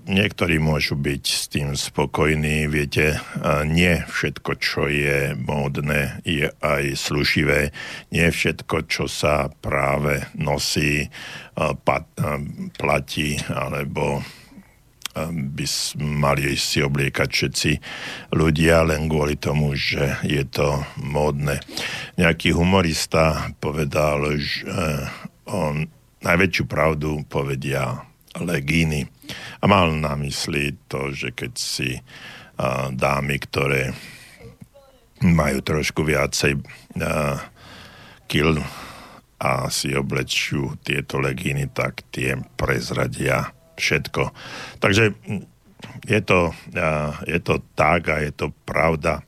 [0.08, 2.68] Niektorí môžu byť s tým spokojní.
[2.68, 3.20] Viete,
[3.68, 7.72] nie všetko, čo je módne, je aj slušivé.
[8.12, 11.12] Nie všetko, čo sa práve nosí,
[12.80, 14.24] platí alebo
[15.14, 15.66] by
[16.02, 17.72] mali si obliekať všetci
[18.34, 21.62] ľudia len kvôli tomu, že je to módne.
[22.18, 24.74] Nejaký humorista povedal, že
[25.46, 25.86] on
[26.24, 28.02] najväčšiu pravdu povedia
[28.40, 29.06] legíny.
[29.62, 33.94] A mal na mysli to, že keď si a, dámy, ktoré
[35.24, 36.60] majú trošku viacej
[37.00, 37.40] a,
[38.28, 38.58] kil
[39.44, 44.32] a si oblečú tieto legíny, tak tie prezradia všetko.
[44.80, 45.12] Takže
[46.08, 49.22] je to, a, je to tak a je to pravda.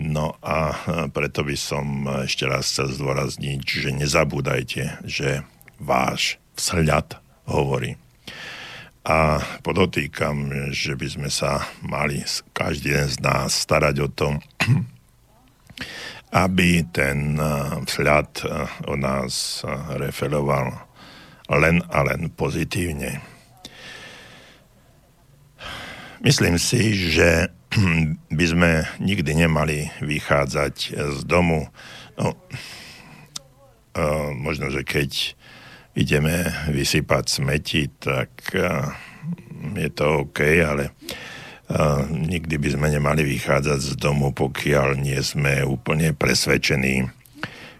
[0.00, 0.72] No a
[1.12, 5.44] preto by som ešte raz chcel zdôrazniť, že nezabúdajte, že
[5.80, 7.16] váš vzhľad
[7.48, 7.96] hovorí.
[9.00, 12.20] A podotýkam, že by sme sa mali
[12.52, 14.44] každý jeden z nás starať o tom,
[16.44, 17.48] aby ten eh,
[17.88, 18.50] vzhľad eh,
[18.92, 20.84] o nás eh, referoval
[21.50, 23.24] len a len pozitívne.
[26.20, 27.48] Myslím si, že
[28.38, 31.72] by sme nikdy nemali vychádzať z domu.
[32.20, 32.36] No,
[34.36, 35.39] možno, že keď
[35.94, 38.30] ideme vysypať smeti, tak
[39.76, 40.94] je to OK, ale
[42.10, 47.06] nikdy by sme nemali vychádzať z domu, pokiaľ nie sme úplne presvedčení,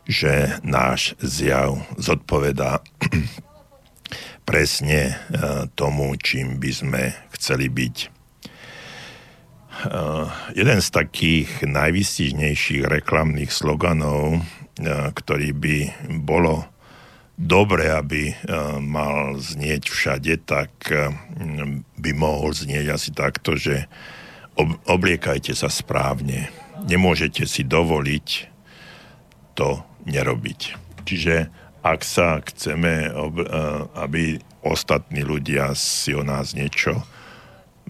[0.06, 2.82] že náš zjav zodpovedá
[4.48, 5.18] presne
[5.74, 7.02] tomu, čím by sme
[7.34, 7.96] chceli byť.
[10.54, 14.44] Jeden z takých najvystižnejších reklamných sloganov,
[15.14, 15.76] ktorý by
[16.20, 16.69] bolo
[17.40, 18.36] dobre, aby eh,
[18.84, 21.08] mal znieť všade, tak eh,
[21.96, 23.88] by mohol znieť asi takto, že
[24.84, 26.52] obliekajte sa správne.
[26.84, 28.28] Nemôžete si dovoliť
[29.56, 30.60] to nerobiť.
[31.08, 31.48] Čiže
[31.80, 33.12] ak sa chceme, eh,
[33.96, 37.00] aby ostatní ľudia si o nás niečo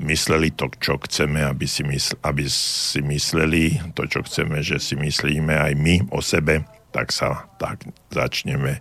[0.01, 4.97] mysleli to, čo chceme, aby si, mysl, aby si mysleli to, čo chceme, že si
[4.97, 8.81] myslíme aj my o sebe, tak sa tak začneme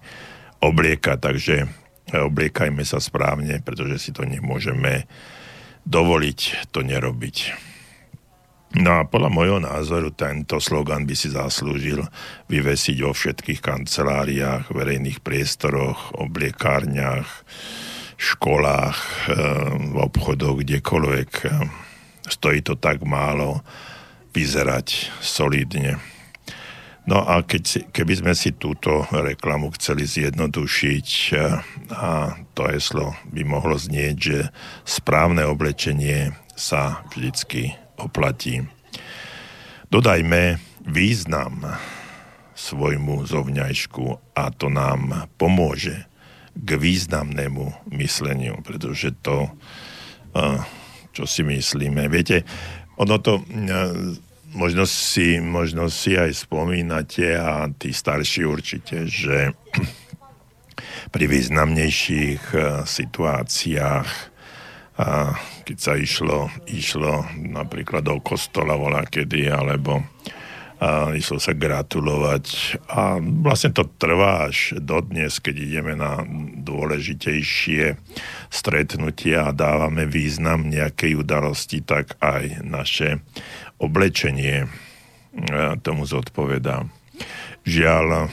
[0.63, 5.07] oblieka, takže eh, obliekajme sa správne, pretože si to nemôžeme
[5.87, 7.37] dovoliť to nerobiť.
[8.69, 12.05] No a podľa môjho názoru tento slogan by si zaslúžil
[12.53, 17.27] vyvesiť vo všetkých kanceláriách, verejných priestoroch, obliekárniach,
[18.19, 18.97] školách,
[19.31, 19.35] eh,
[19.73, 21.31] v obchodoch, kdekoľvek.
[22.29, 23.65] Stojí to tak málo
[24.37, 26.18] vyzerať solidne.
[27.07, 31.61] No a keď keby sme si túto reklamu chceli zjednodušiť eh,
[31.95, 34.39] a to heslo by mohlo znieť, že
[34.83, 38.67] správne oblečenie sa vždycky oplatí.
[39.89, 41.65] Dodajme význam
[42.53, 46.05] svojmu zovňajšku a to nám pomôže
[46.53, 49.47] k významnému mysleniu, pretože to,
[50.35, 50.59] eh,
[51.15, 52.43] čo si myslíme, viete,
[52.99, 59.53] ono to eh, možno si, možno si aj spomínate a tí starší určite, že
[61.13, 64.39] pri významnejších eh, situáciách
[65.63, 70.03] keď sa išlo, išlo napríklad do kostola volá kedy, alebo
[70.79, 72.79] a išlo sa gratulovať.
[72.87, 76.23] A vlastne to trvá až dodnes, keď ideme na
[76.63, 77.99] dôležitejšie
[78.47, 83.19] stretnutia a dávame význam nejakej udalosti, tak aj naše
[83.79, 84.67] oblečenie
[85.81, 86.83] tomu zodpovedá.
[87.63, 88.27] Žiaľ,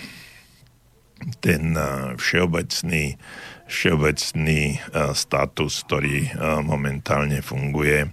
[1.40, 1.74] ten
[2.18, 3.16] všeobecný,
[3.66, 4.62] všeobecný
[5.14, 6.30] status, ktorý
[6.62, 8.10] momentálne funguje,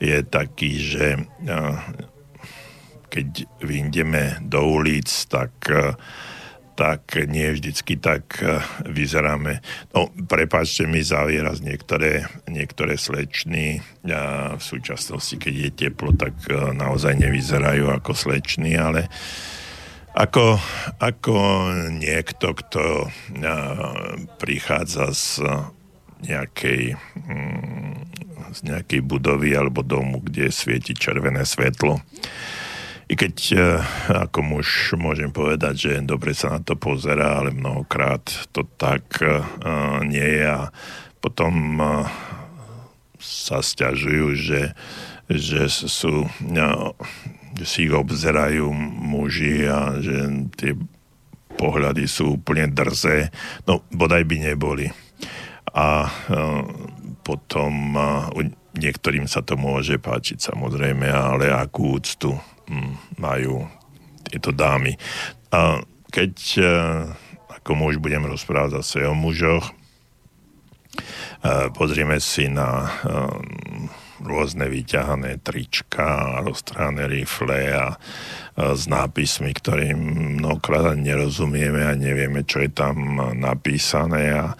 [0.00, 1.06] je taký, že
[3.10, 3.28] keď
[3.64, 5.52] vyjdeme do ulic, tak
[6.80, 9.60] tak nie vždycky tak e, vyzeráme.
[9.92, 16.32] No, prepáčte mi za výraz, niektoré, niektoré slečny a v súčasnosti, keď je teplo, tak
[16.48, 19.12] e, naozaj nevyzerajú ako slečny, ale
[20.16, 20.56] ako,
[20.98, 21.36] ako
[21.92, 23.12] niekto, kto
[24.42, 25.44] prichádza z
[26.24, 27.94] nejakej, mm,
[28.50, 32.02] z nejakej budovy alebo domu, kde svieti červené svetlo,
[33.10, 33.58] i keď e,
[34.22, 38.22] ako muž môžem povedať, že dobre sa na to pozera, ale mnohokrát
[38.54, 39.42] to tak e,
[40.06, 40.70] nie je a
[41.18, 42.06] potom e,
[43.18, 44.62] sa stiažujú, že,
[45.26, 46.30] že sú
[47.50, 50.72] že si ich obzerajú muži a že tie
[51.58, 53.28] pohľady sú úplne drzé.
[53.68, 54.88] No, bodaj by neboli.
[55.76, 56.08] A
[57.20, 57.92] potom
[58.80, 62.40] niektorým sa to môže páčiť samozrejme, ale akú úctu
[63.18, 63.66] majú
[64.26, 64.94] tieto dámy.
[65.50, 66.62] A keď e,
[67.60, 69.72] ako muž budem rozprávať zase o mužoch, e,
[71.74, 72.88] pozrieme si na e,
[74.20, 77.96] rôzne vyťahané trička, roztrhané rifle a
[78.60, 79.96] s nápismi, ktorým
[80.36, 84.52] mnohokrát nerozumieme a nevieme, čo je tam napísané a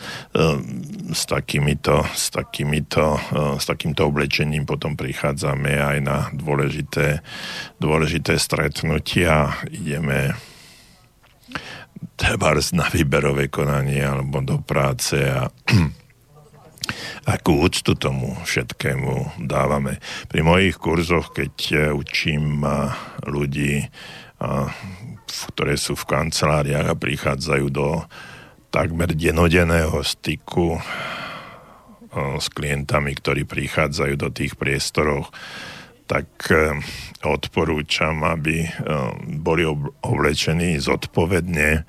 [1.13, 3.21] s takýmito, s takýmito,
[3.61, 7.21] s takýmto oblečením potom prichádzame aj na dôležité,
[7.77, 9.53] dôležité stretnutia.
[9.69, 10.33] Ideme
[12.17, 15.53] trebárs na výberové konanie alebo do práce a
[17.29, 20.01] akú úctu tomu všetkému dávame.
[20.27, 22.65] Pri mojich kurzoch, keď e, učím
[23.29, 23.87] ľudí,
[25.53, 28.09] ktoré sú v kanceláriách a prichádzajú do
[28.73, 30.81] takmer denodenného styku
[32.41, 35.29] s klientami, ktorí prichádzajú do tých priestorov,
[36.09, 36.27] tak
[37.23, 38.67] odporúčam, aby
[39.39, 39.63] boli
[40.03, 41.85] oblečení zodpovedne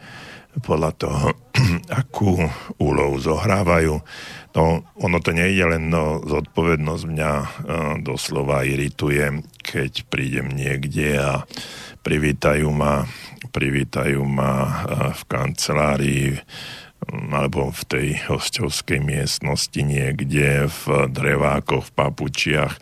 [0.60, 1.28] podľa toho,
[2.04, 2.36] akú
[2.78, 4.04] úlohu zohrávajú
[4.52, 7.48] No, ono to nie je len no, zodpovednosť mňa uh,
[8.04, 11.32] doslova irituje, keď prídem niekde a
[12.04, 13.08] privítajú ma,
[13.56, 14.72] privítajú ma uh,
[15.16, 16.28] v kancelárii
[17.10, 22.74] alebo v tej hostovskej miestnosti niekde v drevákoch, v papučiach.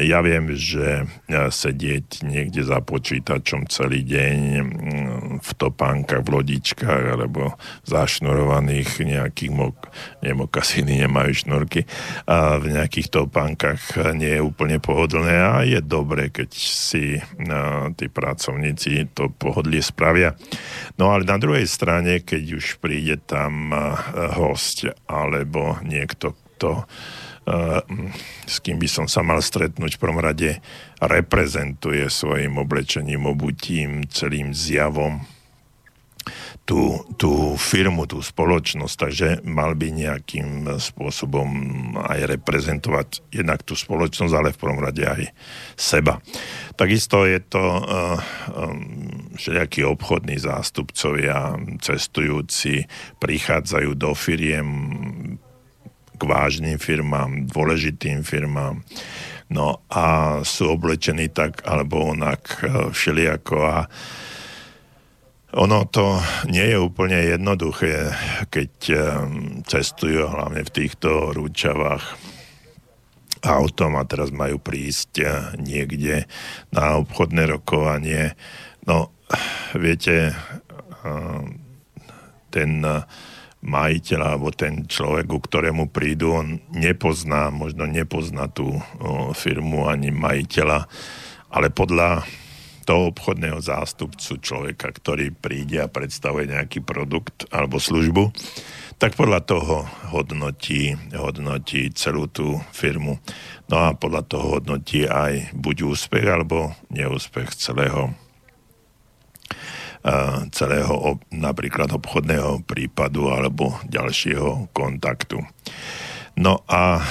[0.00, 7.60] Ja viem, že sedieť niekde za počítačom celý deň mm, v topánkach, v lodičkách alebo
[7.84, 9.76] zašnurovaných nejakých mok,
[10.24, 11.84] nemokasiny nemajú šnurky
[12.24, 17.20] a v nejakých topánkach nie je úplne pohodlné a je dobre, keď si
[18.00, 20.32] tí pracovníci to pohodlie spravia.
[20.96, 26.88] No ale na druhej strane, keď už príde tá tam eh, host alebo niekto, kto
[27.44, 27.84] eh,
[28.48, 30.64] s kým by som sa mal stretnúť v prvom rade
[31.04, 35.20] reprezentuje svojim oblečením, obutím, celým zjavom
[36.62, 41.48] tú, tú firmu, tú spoločnosť, takže mal by nejakým spôsobom
[41.98, 45.22] aj reprezentovať jednak tú spoločnosť, ale v prvom rade aj
[45.74, 46.22] seba.
[46.78, 47.82] Takisto je to uh,
[48.54, 52.86] um, všelijakí obchodní zástupcovia, cestujúci,
[53.18, 54.68] prichádzajú do firiem
[56.14, 58.86] k vážnym firmám, dôležitým firmám,
[59.50, 64.30] no a sú oblečení tak alebo onak uh, všelijako a uh,
[65.52, 66.16] ono to
[66.48, 68.16] nie je úplne jednoduché,
[68.48, 69.00] keď eh,
[69.68, 72.16] cestujú hlavne v týchto rúčavách
[73.42, 75.28] autom a teraz majú prísť eh,
[75.60, 76.24] niekde
[76.72, 78.32] na obchodné rokovanie.
[78.88, 79.12] No,
[79.76, 80.32] viete,
[81.04, 81.42] eh,
[82.52, 82.84] ten
[83.62, 88.76] majiteľ alebo ten človek, ku ktorému prídu, on nepozná, možno nepozná tú
[89.38, 90.84] firmu ani majiteľa,
[91.48, 92.26] ale podľa
[92.82, 98.34] toho obchodného zástupcu človeka, ktorý príde a predstavuje nejaký produkt alebo službu,
[98.98, 103.18] tak podľa toho hodnotí, hodnotí celú tú firmu.
[103.66, 108.14] No a podľa toho hodnotí aj buď úspech alebo neúspech celého
[110.50, 115.38] celého napríklad obchodného prípadu alebo ďalšieho kontaktu.
[116.42, 117.04] No a e,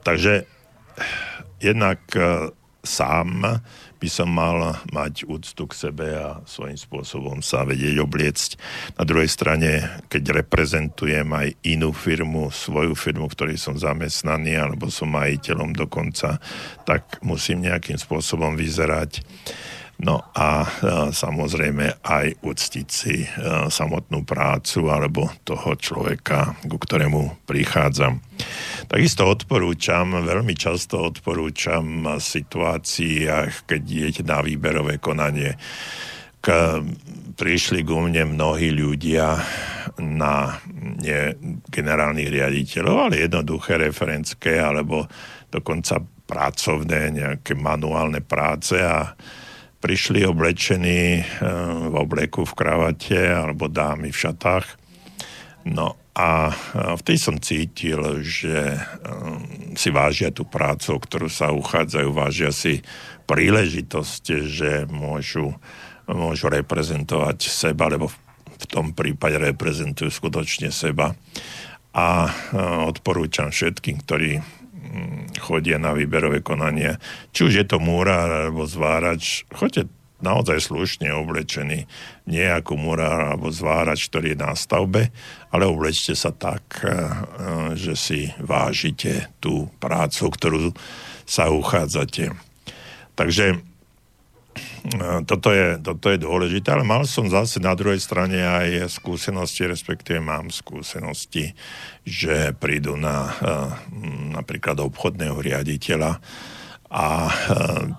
[0.00, 0.48] takže
[1.60, 2.48] jednak e,
[2.80, 3.60] sám
[4.04, 8.60] by som mal mať úctu k sebe a svojím spôsobom sa vedieť obliecť.
[9.00, 9.80] Na druhej strane,
[10.12, 16.36] keď reprezentujem aj inú firmu, svoju firmu, ktorej som zamestnaný alebo som majiteľom dokonca,
[16.84, 19.24] tak musím nejakým spôsobom vyzerať
[20.02, 20.68] No a e,
[21.14, 23.28] samozrejme aj uctiť si e,
[23.70, 28.18] samotnú prácu alebo toho človeka, ku ktorému prichádzam.
[28.90, 35.54] Takisto odporúčam, veľmi často odporúčam situáciách, keď idete na výberové konanie
[37.34, 39.40] prišli ku mne mnohí ľudia
[40.00, 40.60] na
[41.00, 41.32] nie
[41.72, 45.08] generálnych riaditeľov, ale jednoduché referenské alebo
[45.48, 49.12] dokonca pracovné, nejaké manuálne práce a
[49.84, 51.20] prišli oblečení
[51.92, 54.64] v obleku v kravate alebo dámy v šatách.
[55.68, 58.80] No a v tej som cítil, že
[59.76, 62.80] si vážia tú prácu, o ktorú sa uchádzajú, vážia si
[63.28, 65.52] príležitosť, že môžu,
[66.08, 68.08] môžu reprezentovať seba, lebo
[68.56, 71.12] v tom prípade reprezentujú skutočne seba.
[71.92, 72.32] A
[72.88, 74.40] odporúčam všetkým, ktorí
[75.40, 76.96] chodia na výberové konanie,
[77.34, 79.90] či už je to múra alebo zvárač, choďte
[80.24, 81.84] naozaj slušne oblečený,
[82.32, 85.12] nie ako murár alebo zvárač, ktorý je na stavbe,
[85.52, 90.72] ale oblečte sa tak, eh, eh, že si vážite tú prácu, ktorú
[91.28, 92.32] sa uchádzate.
[93.14, 93.60] Takže
[95.24, 100.20] toto je, toto je dôležité, ale mal som zase na druhej strane aj skúsenosti, respektíve
[100.20, 101.56] mám skúsenosti,
[102.04, 103.32] že prídu na
[104.36, 106.20] napríklad obchodného riaditeľa,
[106.94, 107.32] a e,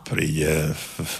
[0.08, 1.16] príde v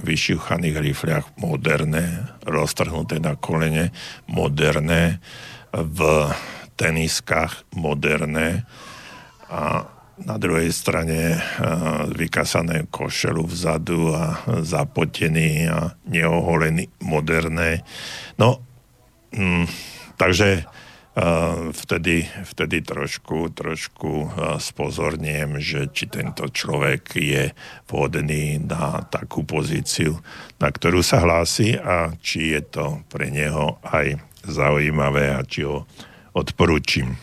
[0.00, 3.92] vyšuchaných rifliach moderné, roztrhnuté na kolene,
[4.24, 5.20] moderné,
[5.68, 6.32] v
[6.80, 8.64] teniskách moderné
[9.52, 9.84] a
[10.24, 11.38] na druhej strane e,
[12.14, 14.24] vykasané košelu vzadu a
[14.64, 17.86] zapotený a neoholený moderné.
[18.38, 18.58] No,
[19.34, 19.66] mm,
[20.18, 20.66] takže
[21.72, 24.30] vtedy, vtedy trošku, trošku
[24.62, 27.50] spozorniem, že či tento človek je
[27.90, 30.14] vhodný na takú pozíciu,
[30.62, 34.14] na ktorú sa hlási a či je to pre neho aj
[34.46, 35.90] zaujímavé a či ho
[36.38, 37.18] odporúčim.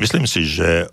[0.00, 0.88] Myslím si, že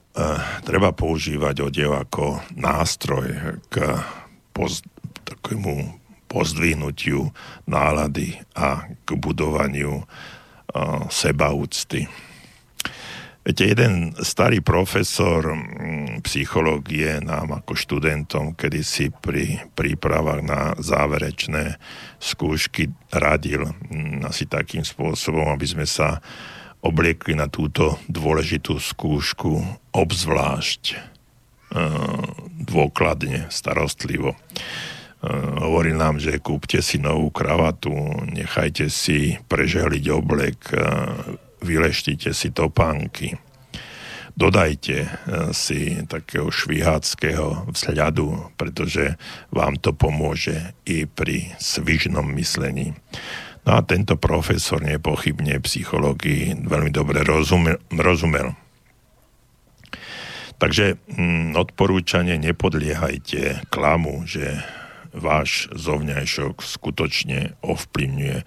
[0.68, 4.04] treba používať odev ako nástroj k
[4.52, 4.84] poz,
[5.24, 5.96] takému
[6.28, 7.32] pozdvihnutiu
[7.64, 12.12] nálady a k budovaniu uh, sebaúcty.
[13.48, 15.56] Viete, jeden starý profesor
[16.28, 21.80] psychológie nám ako študentom kedysi pri prípravách na záverečné
[22.20, 23.72] skúšky radil
[24.28, 26.20] asi takým spôsobom, aby sme sa
[26.86, 29.62] obliekli na túto dôležitú skúšku
[29.92, 31.16] obzvlášť
[32.68, 34.36] dôkladne, starostlivo.
[35.58, 37.92] Hovorí nám, že kúpte si novú kravatu,
[38.30, 40.82] nechajte si prežehliť oblek, eh,
[41.66, 43.34] vyleštite si topánky,
[44.38, 45.10] dodajte eh,
[45.58, 49.18] si takého šviháckého vzhľadu, pretože
[49.50, 52.94] vám to pomôže i pri svižnom myslení.
[53.68, 57.76] No a tento profesor nepochybne psychológii veľmi dobre rozumel.
[57.92, 58.56] rozumel.
[60.56, 64.64] Takže hm, odporúčanie nepodliehajte klamu, že
[65.12, 68.38] váš zovňajšok skutočne ovplyvňuje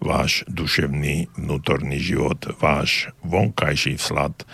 [0.00, 4.48] váš duševný vnútorný život, váš vonkajší vslad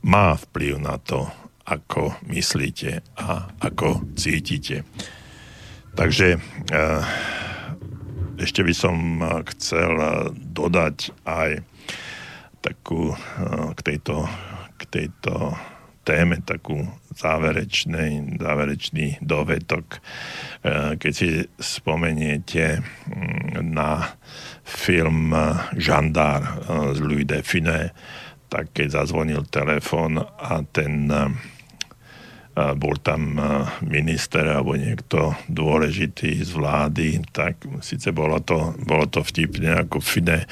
[0.00, 1.28] má vplyv na to,
[1.68, 4.88] ako myslíte a ako cítite.
[5.92, 6.40] Takže
[6.72, 7.02] eh,
[8.36, 11.50] ešte by som eh, chcel eh, dodať aj
[12.64, 13.14] takú
[13.78, 14.26] k tejto,
[14.74, 15.54] k tejto
[16.02, 16.82] téme takú
[17.14, 20.02] záverečný, záverečný dovetok.
[20.98, 24.18] Keď si spomeniete mm, na
[24.66, 25.30] film
[25.78, 26.42] Žandár
[26.90, 27.94] z Louis Define,
[28.50, 31.06] tak keď zazvonil telefon a ten
[32.56, 33.36] bol tam
[33.84, 40.48] minister alebo niekto dôležitý z vlády, tak síce bolo to, bolo to vtipne ako Fine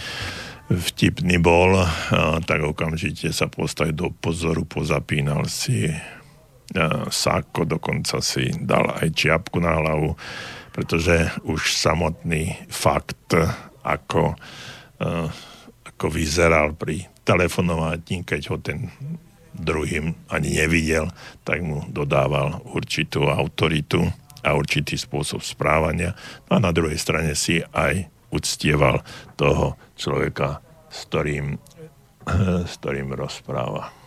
[0.68, 1.80] vtipný bol,
[2.48, 5.92] tak okamžite sa postavil do pozoru, pozapínal si
[7.12, 10.16] sáko, dokonca si dal aj čiapku na hlavu,
[10.72, 13.36] pretože už samotný fakt,
[13.84, 14.36] ako,
[15.84, 18.88] ako vyzeral pri telefonovaní, keď ho ten
[19.54, 21.08] druhým ani nevidel,
[21.46, 24.04] tak mu dodával určitú autoritu
[24.44, 26.12] a určitý spôsob správania.
[26.50, 29.00] No a na druhej strane si aj uctieval
[29.38, 31.56] toho človeka, s ktorým,
[32.70, 34.03] s ktorým rozpráva.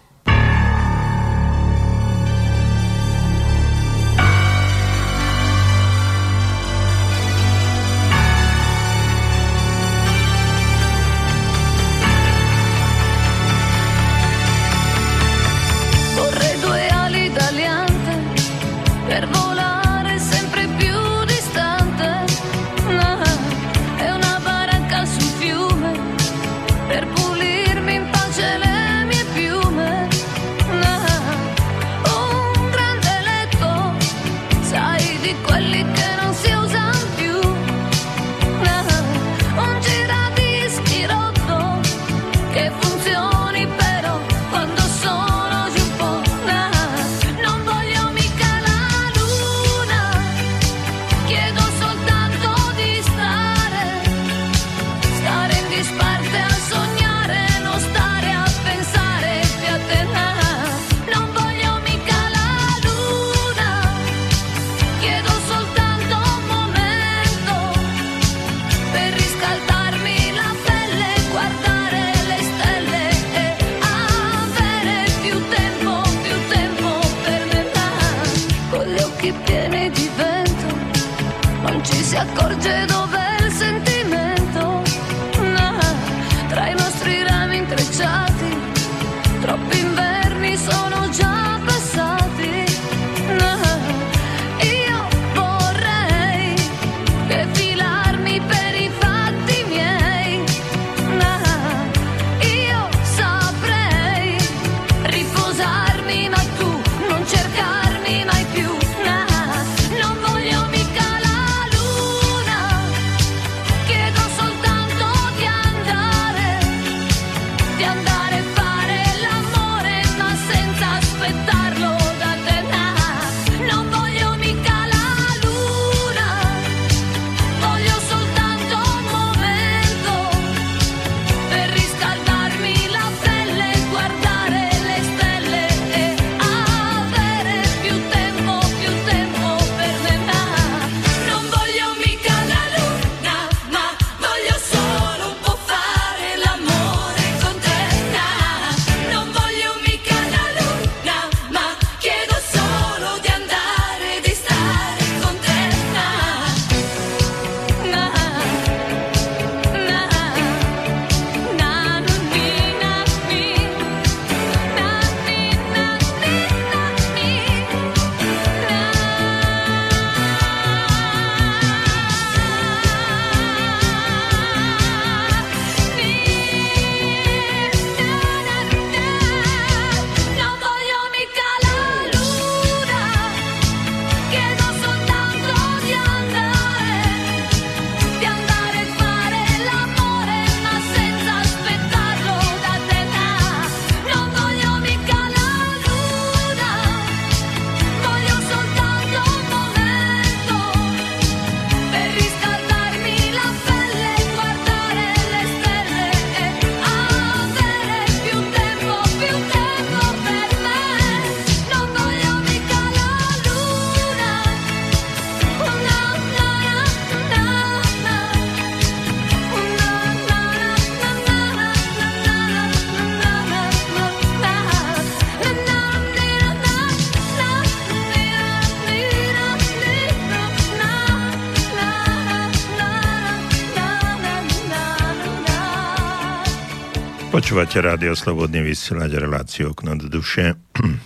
[237.57, 240.53] Počúvate rádio Slobodný vysielať reláciu okno do duše.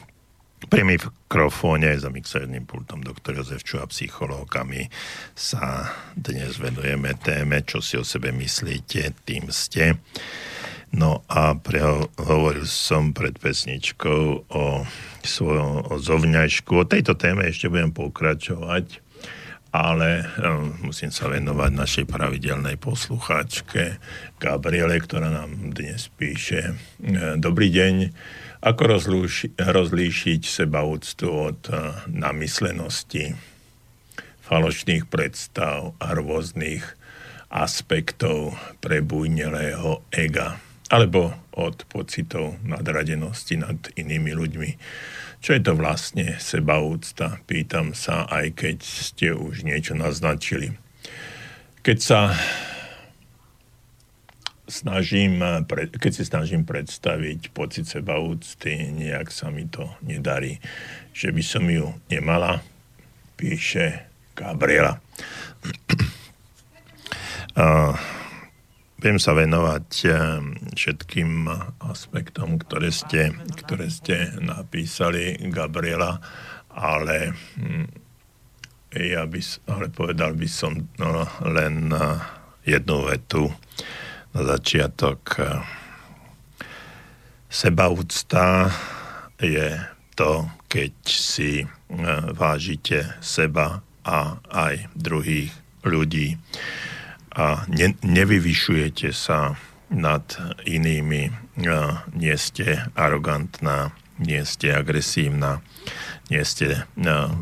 [0.76, 4.91] Pri mikrofóne za mixerným pultom doktor Jozef Čuha, psychológami
[5.32, 9.95] sa dnes venujeme téme, čo si o sebe myslíte, tým ste.
[10.91, 14.84] No a prehovoril som pred pesničkou o,
[15.24, 16.72] svojom, o zovňajšku.
[16.76, 18.99] O tejto téme ešte budem pokračovať
[19.72, 24.03] ale um, musím sa venovať našej pravidelnej poslucháčke
[24.36, 26.76] Gabriele, ktorá nám dnes píše.
[26.99, 27.95] E, dobrý deň.
[28.61, 33.34] Ako rozlúši, rozlíšiť sebaúctu od uh, namyslenosti,
[34.45, 36.86] falošných predstav a rôznych
[37.49, 38.53] aspektov
[38.86, 40.61] prebujnelého ega
[40.91, 44.69] alebo od pocitov nadradenosti nad inými ľuďmi
[45.41, 47.41] čo je to vlastne sebaúcta?
[47.49, 50.77] Pýtam sa, aj keď ste už niečo naznačili.
[51.81, 52.37] Keď sa
[54.69, 55.41] snažím,
[55.97, 60.61] keď si snažím predstaviť pocit sebaúcty, nejak sa mi to nedarí.
[61.17, 62.61] Že by som ju nemala,
[63.35, 65.01] píše Gabriela.
[67.51, 67.91] Uh,
[69.02, 70.14] Viem sa venovať eh,
[70.78, 71.49] všetkým
[71.82, 73.34] aspektom, ktoré ste,
[73.66, 76.22] ktoré ste napísali, Gabriela,
[76.70, 77.89] ale hm,
[78.93, 79.41] ja by,
[79.74, 82.22] ale povedal by som no, len eh,
[82.78, 83.49] jednu vetu
[84.38, 85.49] na začiatok.
[87.49, 88.70] Sebaúcta
[89.41, 89.82] je
[90.14, 91.68] to, keď si eh,
[92.38, 95.49] vážite seba a aj druhých
[95.82, 96.38] ľudí
[97.32, 99.55] a ne, nevyvyšujete sa
[99.91, 100.23] nad
[100.63, 101.32] inými,
[102.15, 105.59] nie ste arogantná, nie ste agresívna,
[106.32, 106.88] nie ste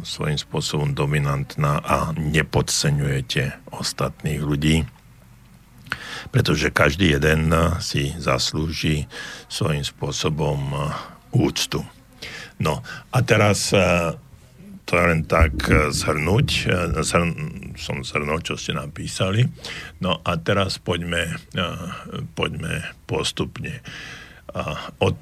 [0.02, 4.90] svojím spôsobom dominantná a nepodceňujete ostatných ľudí,
[6.34, 9.06] pretože každý jeden si zaslúži
[9.46, 10.90] svojím spôsobom
[11.30, 11.86] úctu.
[12.58, 12.82] No
[13.14, 13.70] a teraz
[14.90, 16.48] to len tak e, zhrnúť.
[16.66, 17.30] E, zhrn,
[17.78, 19.46] som zhrnul, čo ste napísali.
[20.02, 21.66] No a teraz poďme, e,
[22.34, 23.86] poďme postupne.
[24.98, 25.22] Od,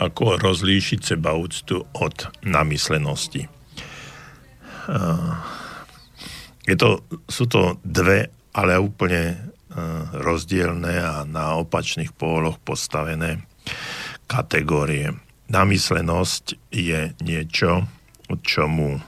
[0.00, 2.16] ako rozlíšiť seba úctu od
[2.48, 3.44] namyslenosti.
[6.64, 9.52] Je to, sú to dve, ale úplne
[10.16, 13.44] rozdielne a na opačných póloch postavené
[14.24, 15.12] kategórie.
[15.52, 17.84] Namyslenosť je niečo,
[18.44, 19.00] čomu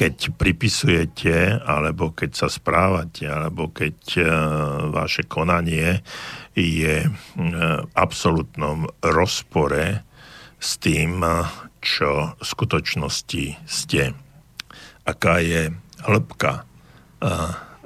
[0.00, 4.24] keď pripisujete, alebo keď sa správate, alebo keď uh,
[4.88, 6.00] vaše konanie
[6.56, 7.04] je
[7.36, 10.00] v absolútnom rozpore
[10.56, 11.44] s tým, uh,
[11.84, 14.16] čo v skutočnosti ste.
[15.04, 15.68] Aká je
[16.00, 16.64] hĺbka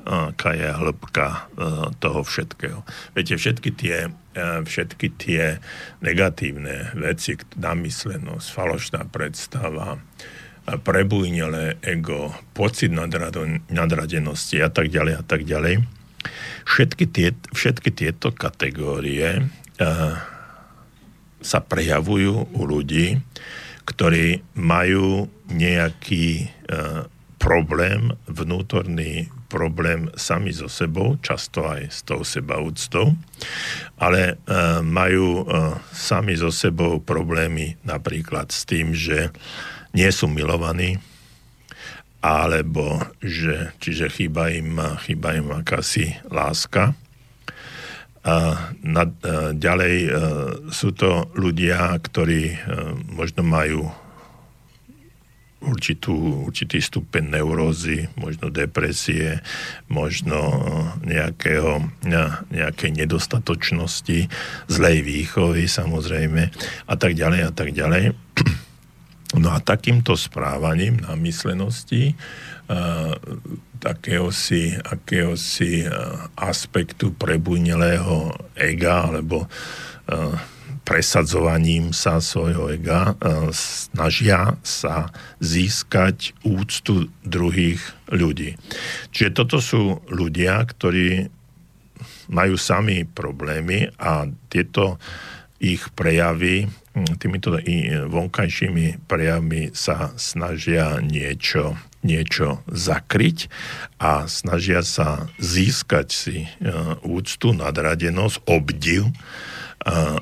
[0.05, 1.39] aká je hĺbka e,
[1.99, 2.85] toho všetkého.
[3.17, 5.63] Viete, všetky tie, e, všetky tie
[6.03, 9.97] negatívne veci, namyslenosť, falošná predstava,
[10.65, 12.91] prebujnele ego, pocit
[13.69, 15.85] nadradenosti a tak ďalej a tak ďalej.
[16.65, 20.15] Všetky, tie, všetky tieto kategórie uh,
[21.45, 23.21] sa prejavujú u ľudí,
[23.85, 27.05] ktorí majú nejaký uh,
[27.37, 33.15] problém, vnútorný problém sami so sebou, často aj s tou sebaúctou,
[34.03, 39.31] ale e, majú e, sami so sebou problémy napríklad s tým, že
[39.95, 40.99] nie sú milovaní,
[42.19, 46.99] alebo že, čiže chýba im, chýba im akási láska.
[48.25, 48.35] A
[48.81, 50.11] na, e, ďalej e,
[50.73, 52.59] sú to ľudia, ktorí e,
[53.13, 53.93] možno majú
[55.65, 59.41] určitú, určitý stupeň neurózy, možno depresie,
[59.89, 60.39] možno
[61.03, 61.89] nejakého,
[62.53, 64.29] nejakej nedostatočnosti,
[64.69, 66.43] zlej výchovy samozrejme
[66.89, 68.05] a tak ďalej a tak ďalej.
[69.35, 72.15] No a takýmto správaním na myslenosti
[73.83, 75.85] takéhosi, akéhosi
[76.39, 79.45] aspektu prebujnelého ega alebo
[80.85, 85.09] presadzovaním sa svojho ega e, snažia sa
[85.41, 87.81] získať úctu druhých
[88.13, 88.61] ľudí.
[89.11, 91.33] Čiže toto sú ľudia, ktorí
[92.29, 95.01] majú sami problémy a tieto
[95.61, 96.69] ich prejavy,
[97.17, 97.57] týmito
[98.07, 103.49] vonkajšími prejavmi sa snažia niečo, niečo zakryť
[103.97, 106.49] a snažia sa získať si e,
[107.01, 109.09] úctu, nadradenosť, obdiv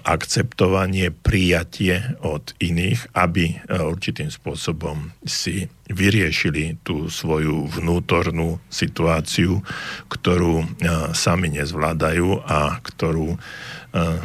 [0.02, 9.62] akceptovanie, prijatie od iných, aby určitým spôsobom si vyriešili tú svoju vnútornú situáciu,
[10.10, 10.66] ktorú
[11.14, 13.38] sami nezvládajú a ktorú,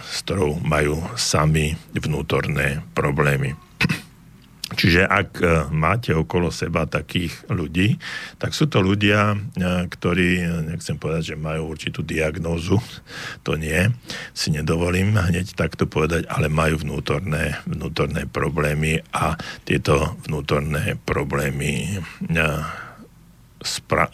[0.01, 3.53] s ktorou majú sami vnútorné problémy.
[4.67, 7.95] Čiže ak e, máte okolo seba takých ľudí,
[8.35, 12.83] tak sú to ľudia, e, ktorí, e, nechcem povedať, že majú určitú diagnózu,
[13.47, 13.87] to nie,
[14.35, 22.03] si nedovolím hneď takto povedať, ale majú vnútorné, vnútorné problémy a tieto vnútorné problémy
[23.63, 24.11] spra-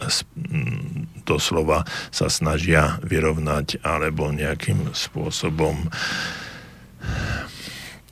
[1.25, 1.81] doslova
[2.13, 5.89] sa snažia vyrovnať alebo nejakým spôsobom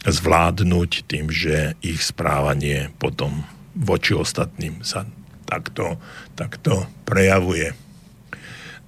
[0.05, 3.45] zvládnuť tým, že ich správanie potom
[3.77, 5.05] voči ostatným sa
[5.45, 5.99] takto,
[6.33, 7.75] takto prejavuje.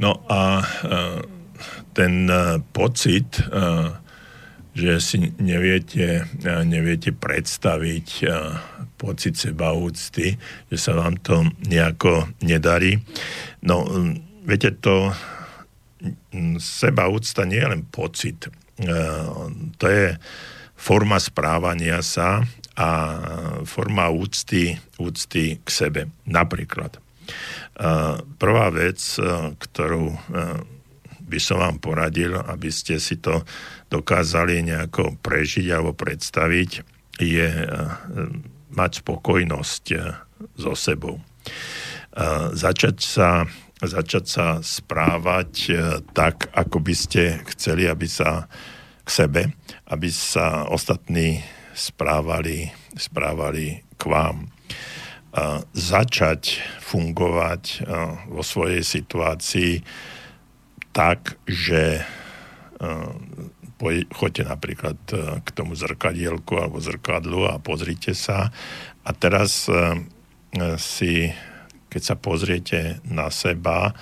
[0.01, 0.65] No a e,
[1.93, 3.43] ten e, pocit, e,
[4.73, 6.25] že si neviete,
[6.65, 8.25] neviete predstaviť
[8.97, 10.33] pocit sebaúcty,
[10.73, 12.97] že sa vám to nejako nedarí.
[13.61, 13.85] No,
[14.41, 15.13] viete, to
[16.57, 18.49] sebaúcta nie je len pocit.
[19.77, 20.17] To je
[20.83, 22.43] forma správania sa
[22.75, 22.89] a
[23.63, 26.11] forma úcty, úcty k sebe.
[26.27, 26.99] Napríklad.
[28.35, 28.99] Prvá vec,
[29.63, 30.11] ktorú
[31.23, 33.47] by som vám poradil, aby ste si to
[33.87, 36.83] dokázali nejako prežiť alebo predstaviť,
[37.23, 37.47] je
[38.75, 39.85] mať spokojnosť
[40.59, 41.23] so sebou.
[42.51, 43.47] Začať sa,
[43.79, 45.71] začať sa správať
[46.11, 48.51] tak, ako by ste chceli, aby sa
[49.03, 49.41] k sebe,
[49.87, 54.47] aby sa ostatní správali, správali k vám.
[55.33, 57.89] A začať fungovať
[58.29, 59.81] vo svojej situácii
[60.93, 62.05] tak, že
[64.13, 64.97] choďte napríklad
[65.41, 68.53] k tomu zrkadielku alebo zrkadlu a pozrite sa
[69.01, 69.65] a teraz
[70.77, 71.13] si,
[71.89, 73.97] keď sa pozriete na seba,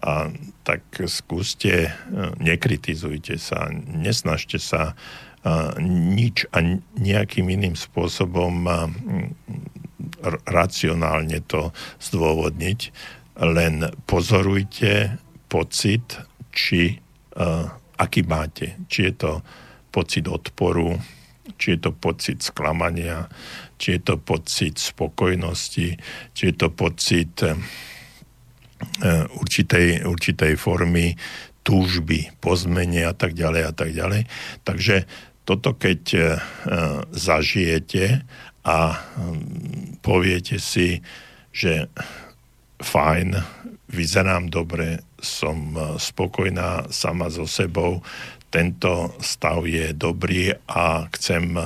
[0.00, 0.32] a
[0.62, 1.90] tak skúste, e,
[2.38, 4.94] nekritizujte sa, nesnažte sa e,
[5.86, 6.62] nič a
[6.96, 8.72] nejakým iným spôsobom e,
[10.46, 11.70] racionálne to
[12.02, 12.80] zdôvodniť,
[13.42, 15.18] len pozorujte
[15.48, 16.20] pocit,
[16.52, 17.00] či
[17.96, 18.76] aký máte.
[18.92, 19.32] Či je to
[19.88, 21.00] pocit odporu,
[21.56, 23.30] či je to pocit sklamania,
[23.80, 25.88] či je to pocit spokojnosti,
[26.34, 27.40] či je to pocit
[29.38, 31.14] určitej, určitej formy
[31.62, 34.26] túžby po zmene a tak ďalej a tak ďalej.
[34.66, 35.06] Takže
[35.42, 36.20] toto keď e,
[37.10, 38.22] zažijete
[38.62, 38.78] a
[40.02, 41.02] poviete si,
[41.50, 41.90] že
[42.78, 43.42] fajn,
[43.90, 48.02] vyzerám dobre, som e, spokojná sama so sebou,
[48.52, 51.56] tento stav je dobrý a chcem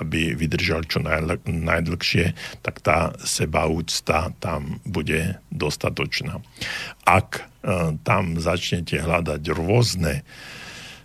[0.00, 2.34] aby vydržal čo najdl- najdlhšie,
[2.64, 6.40] tak tá sebaúcta tam bude dostatočná.
[7.06, 10.26] Ak e, tam začnete hľadať rôzne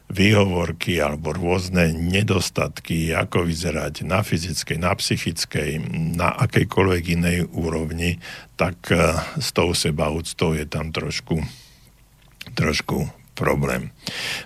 [0.09, 5.69] výhovorky alebo rôzne nedostatky, ako vyzerať na fyzickej, na psychickej,
[6.17, 8.17] na akejkoľvek inej úrovni,
[8.57, 11.45] tak e, s tou sebaúctou je tam trošku,
[12.57, 13.95] trošku problém.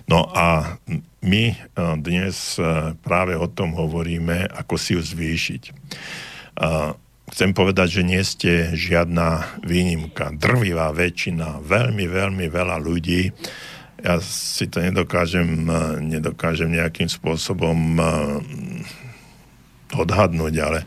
[0.06, 0.78] No a
[1.26, 1.56] my e,
[1.98, 5.62] dnes e, práve o tom hovoríme, ako si ju zvýšiť.
[7.34, 10.30] Chcem povedať, že nie ste žiadna výnimka.
[10.38, 13.34] Drvivá väčšina, veľmi, veľmi veľa ľudí,
[14.04, 15.66] ja si to nedokážem,
[16.04, 17.98] nedokážem nejakým spôsobom
[19.96, 20.84] odhadnúť, ale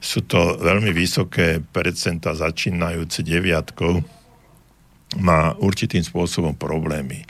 [0.00, 4.00] sú to veľmi vysoké percenta začínajúce deviatkou,
[5.18, 7.26] má určitým spôsobom problémy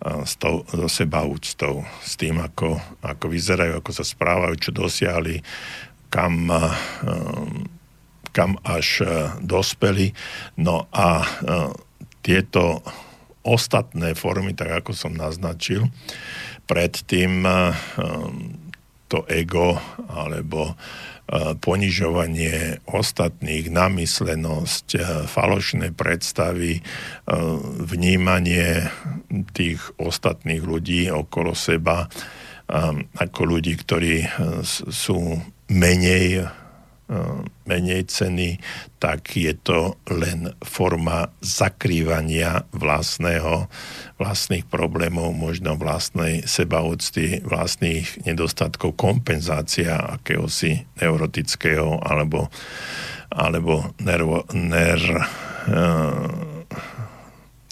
[0.00, 5.44] s, tou, so seba úctou, s tým, ako, ako vyzerajú, ako sa správajú, čo dosiahli,
[6.08, 6.48] kam,
[8.32, 9.04] kam až
[9.44, 10.16] dospeli.
[10.56, 11.28] No a
[12.24, 12.80] tieto
[13.44, 15.88] ostatné formy, tak ako som naznačil,
[16.64, 17.44] predtým
[19.10, 20.78] to ego alebo
[21.62, 24.86] ponižovanie ostatných, namyslenosť,
[25.30, 26.82] falošné predstavy,
[27.86, 28.90] vnímanie
[29.54, 32.10] tých ostatných ľudí okolo seba
[33.14, 34.26] ako ľudí, ktorí
[34.90, 35.38] sú
[35.70, 36.50] menej
[37.66, 38.62] menej ceny,
[39.02, 43.66] tak je to len forma zakrývania vlastného,
[44.18, 52.46] vlastných problémov, možno vlastnej sebaúcty, vlastných nedostatkov, kompenzácia akéhosi neurotického alebo,
[53.34, 55.00] alebo nervo, ner,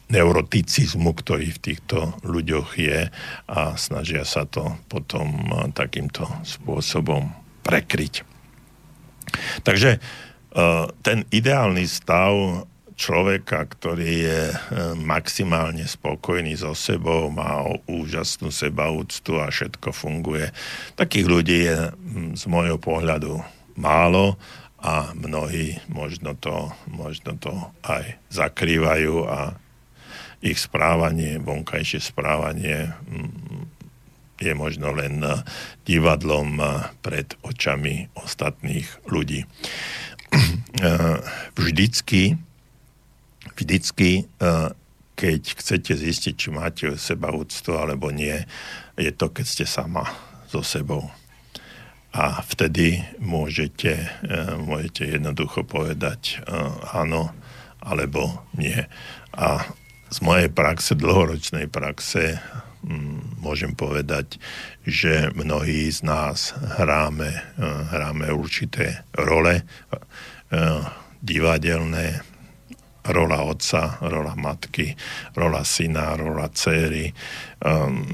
[0.08, 3.12] neuroticizmu, ktorý v týchto ľuďoch je
[3.46, 7.28] a snažia sa to potom takýmto spôsobom
[7.62, 8.37] prekryť.
[9.62, 10.00] Takže
[11.06, 12.64] ten ideálny stav
[12.98, 14.56] človeka, ktorý je e,
[14.98, 20.50] maximálne spokojný so sebou, má úžasnú sebaúctu a všetko funguje.
[20.98, 21.94] Takých ľudí je
[22.34, 23.38] z môjho pohľadu
[23.78, 24.34] málo
[24.82, 27.54] a mnohí možno to, možno to
[27.86, 29.54] aj zakrývajú a
[30.42, 32.94] ich správanie, vonkajšie správanie
[34.38, 35.22] je možno len
[35.82, 36.62] divadlom
[37.02, 39.42] pred očami ostatných ľudí.
[41.58, 42.38] Vždycky
[43.58, 44.70] vždycky, eh,
[45.18, 48.38] keď chcete zistiť, či máte seba úctu alebo nie,
[48.94, 50.06] je to, keď ste sama
[50.46, 51.10] so sebou.
[52.14, 56.42] A vtedy môžete, eh, môžete jednoducho povedať eh,
[56.94, 57.34] áno
[57.82, 58.86] alebo nie.
[59.34, 59.66] A
[60.08, 62.40] z mojej praxe, dlhoročnej praxe,
[63.42, 64.38] môžem povedať,
[64.86, 67.32] že mnohí z nás hráme,
[67.90, 69.66] hráme určité role
[71.18, 72.22] divadelné,
[73.08, 74.92] rola otca, rola matky,
[75.34, 77.08] rola syna, rola céry,
[77.64, 78.04] um,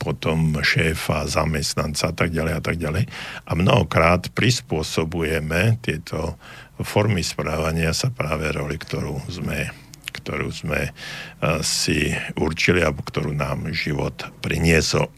[0.00, 3.04] potom šéfa, zamestnanca a tak ďalej a tak ďalej.
[3.44, 6.40] A mnohokrát prispôsobujeme tieto
[6.80, 13.70] formy správania sa práve roli, ktorú sme ktorú sme uh, si určili alebo ktorú nám
[13.74, 15.08] život priniesol.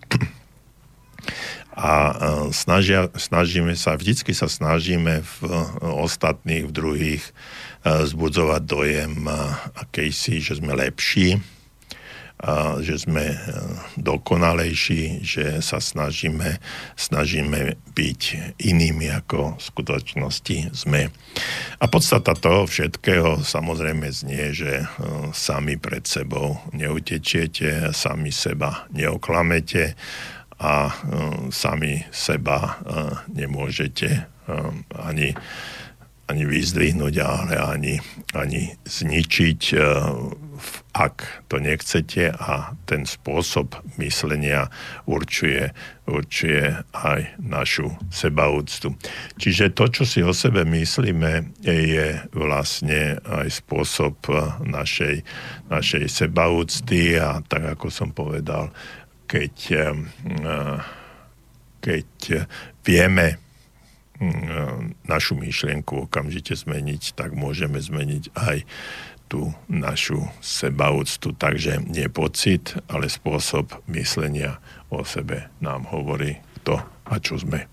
[1.76, 2.12] A uh,
[2.52, 5.36] snažia, snažíme sa, vždycky sa snažíme v
[5.80, 7.24] ostatných, v druhých
[7.80, 9.24] zbudzovať dojem
[9.72, 11.40] akejsi, že sme lepší,
[12.80, 13.38] že sme e,
[14.00, 16.56] dokonalejší, že sa snažíme,
[16.96, 18.20] snažíme byť
[18.56, 21.12] inými, ako v skutočnosti sme.
[21.80, 24.84] A podstata toho všetkého samozrejme znie, že e,
[25.36, 29.92] sami pred sebou neutečiete, sami seba neoklamete
[30.56, 30.92] a e,
[31.52, 32.80] sami seba
[33.28, 34.28] nemôžete
[34.98, 35.30] ani
[36.30, 37.94] ani vyzdvihnúť, ale ani,
[38.38, 39.78] ani zničiť, e,
[40.94, 44.70] ak to nechcete a ten spôsob myslenia
[45.10, 45.74] určuje,
[46.06, 48.94] určuje aj našu sebaúctu.
[49.42, 54.38] Čiže to, čo si o sebe myslíme, je vlastne aj spôsob e,
[54.70, 55.26] našej,
[55.66, 58.70] našej sebaúcty a tak, ako som povedal,
[59.26, 59.84] keď, e,
[61.82, 62.06] keď
[62.86, 63.49] vieme
[65.08, 68.68] našu myšlienku okamžite zmeniť, tak môžeme zmeniť aj
[69.30, 71.30] tú našu sebaúctu.
[71.38, 74.58] Takže nie pocit, ale spôsob myslenia
[74.90, 77.69] o sebe nám hovorí to, a čo sme.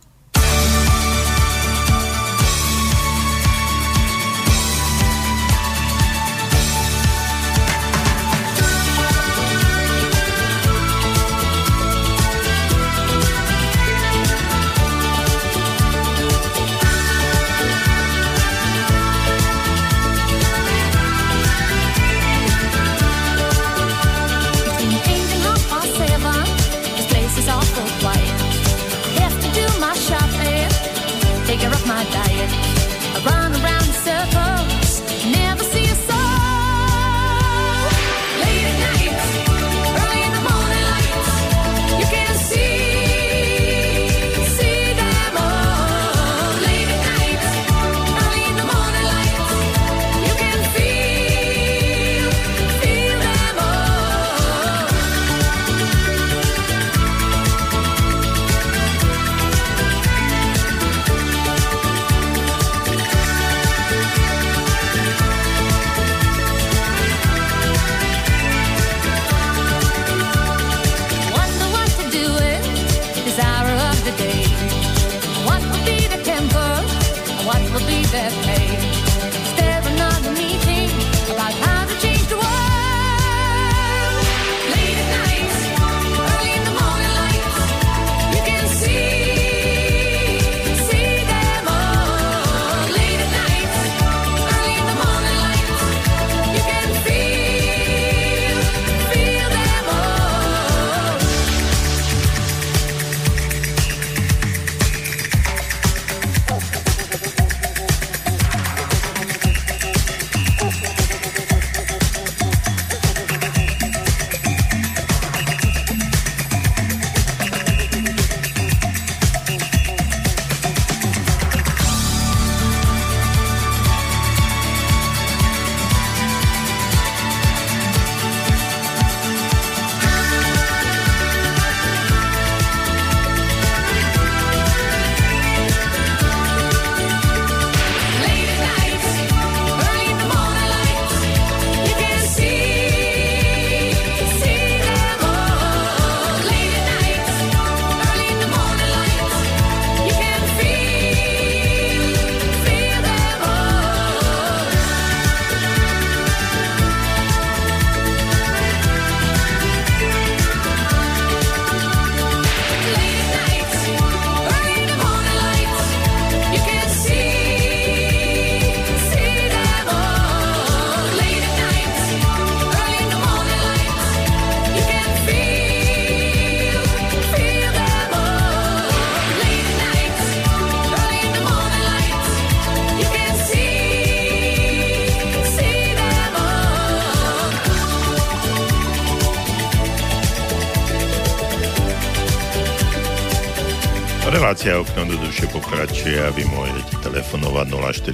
[197.27, 197.67] Telefonovať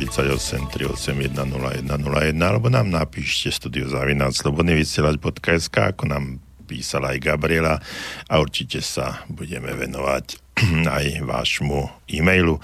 [0.10, 7.78] 048 381 0101 alebo nám napíšte studiozavinac slobodnyvysielač.sk ako nám písala aj Gabriela
[8.26, 10.42] a určite sa budeme venovať
[10.98, 12.58] aj vášmu e-mailu.
[12.58, 12.62] E,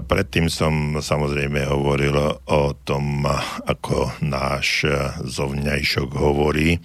[0.00, 2.16] predtým som samozrejme hovoril
[2.48, 3.28] o tom,
[3.68, 4.88] ako náš
[5.20, 6.80] zovňajšok hovorí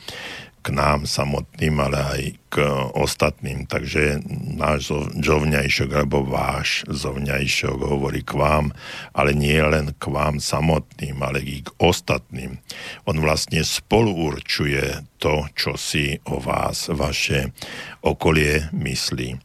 [0.65, 2.55] k nám samotným, ale aj k
[2.97, 3.69] ostatným.
[3.69, 4.25] Takže
[4.57, 8.73] náš zovňajšok alebo váš zovňajšok hovorí k vám,
[9.13, 12.57] ale nie len k vám samotným, ale i k ostatným.
[13.05, 17.53] On vlastne spolu určuje to, čo si o vás vaše
[18.01, 19.37] okolie myslí.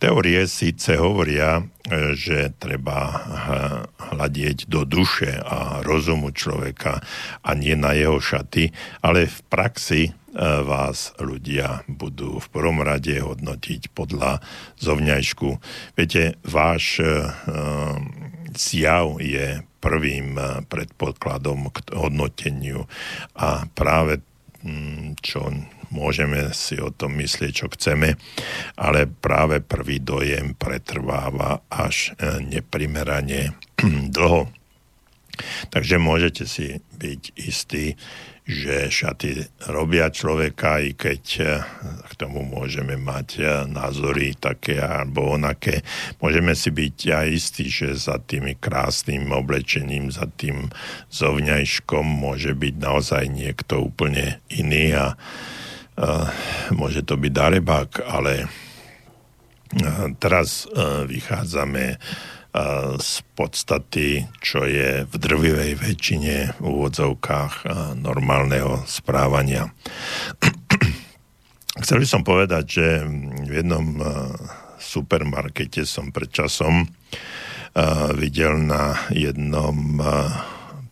[0.00, 1.68] Teórie síce hovoria,
[2.16, 3.26] že treba
[4.12, 7.02] hľadieť do duše a rozumu človeka
[7.42, 8.70] a nie na jeho šaty,
[9.02, 10.02] ale v praxi
[10.36, 14.40] vás ľudia budú v prvom rade hodnotiť podľa
[14.80, 15.48] zovňajšku.
[15.92, 17.32] Viete, váš uh,
[18.56, 20.38] zjav je prvým
[20.70, 22.86] predpokladom k hodnoteniu
[23.34, 24.22] a práve
[24.62, 25.52] um, čo
[25.92, 28.16] môžeme si o tom myslieť, čo chceme,
[28.80, 33.52] ale práve prvý dojem pretrváva až neprimerane
[34.16, 34.48] dlho.
[35.72, 37.96] Takže môžete si byť istí,
[38.42, 41.62] že šaty robia človeka, i keď eh,
[42.10, 45.86] k tomu môžeme mať eh, názory také alebo onaké.
[46.18, 50.74] Môžeme si byť aj istí, že za tými krásnym oblečením, za tým
[51.14, 56.26] zovňajškom môže byť naozaj niekto úplne iný a uh,
[56.74, 58.50] môže to byť darebák, ale
[60.20, 60.68] teraz
[61.08, 61.96] vychádzame
[63.00, 67.64] z podstaty, čo je v drvivej väčšine v úvodzovkách
[67.96, 69.72] normálneho správania.
[71.82, 72.86] Chcel by som povedať, že
[73.48, 73.96] v jednom
[74.76, 76.84] supermarkete som pred časom
[78.20, 79.96] videl na jednom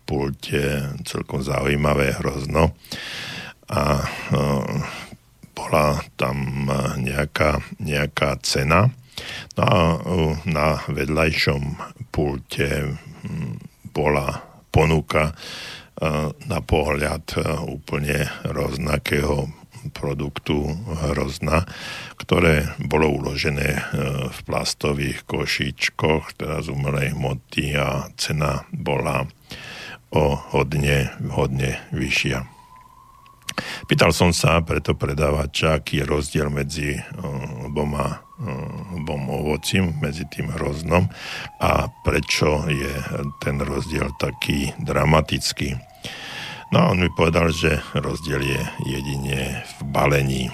[0.09, 2.73] pulte celkom zaujímavé hrozno
[3.69, 4.01] a
[5.53, 6.65] bola tam
[6.97, 8.89] nejaká, nejaká cena
[9.57, 9.79] No a
[10.47, 11.63] na vedľajšom
[12.15, 12.97] pulte
[13.91, 14.41] bola
[14.71, 15.35] ponuka
[16.47, 17.37] na pohľad
[17.69, 19.53] úplne rovnakého
[19.97, 20.77] produktu
[21.09, 21.65] hrozna,
[22.21, 23.81] ktoré bolo uložené
[24.29, 29.25] v plastových košičkoch, teda z umelej hmoty a cena bola
[30.13, 32.45] o hodne, hodne vyššia.
[33.89, 37.01] Pýtal som sa preto predávača, aký je rozdiel medzi
[37.67, 38.21] oboma
[38.97, 41.12] obom ovocím, medzi tým hroznom
[41.61, 42.93] a prečo je
[43.45, 45.77] ten rozdiel taký dramatický.
[46.73, 50.45] No a on mi povedal, že rozdiel je jedine v balení.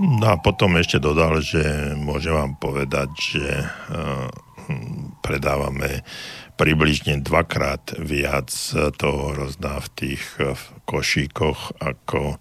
[0.00, 3.46] No a potom ešte dodal, že môžem vám povedať, že
[5.20, 6.06] predávame
[6.56, 8.48] približne dvakrát viac
[8.96, 10.22] toho hrozná v tých
[10.88, 12.40] košíkoch ako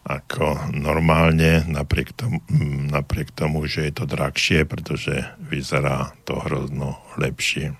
[0.00, 2.40] ako normálne, napriek tomu,
[2.88, 7.76] napriek tomu, že je to drahšie, pretože vyzerá to hrozno lepšie.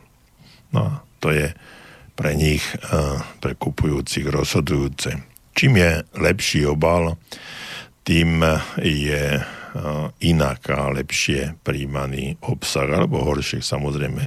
[0.70, 1.56] No a to je
[2.14, 5.16] pre nich, uh, pre kupujúcich rozhodujúce.
[5.56, 5.90] Čím je
[6.20, 7.16] lepší obal,
[8.04, 8.44] tým
[8.80, 9.44] je uh,
[10.20, 14.22] inak a lepšie príjmaný obsah, alebo horšie samozrejme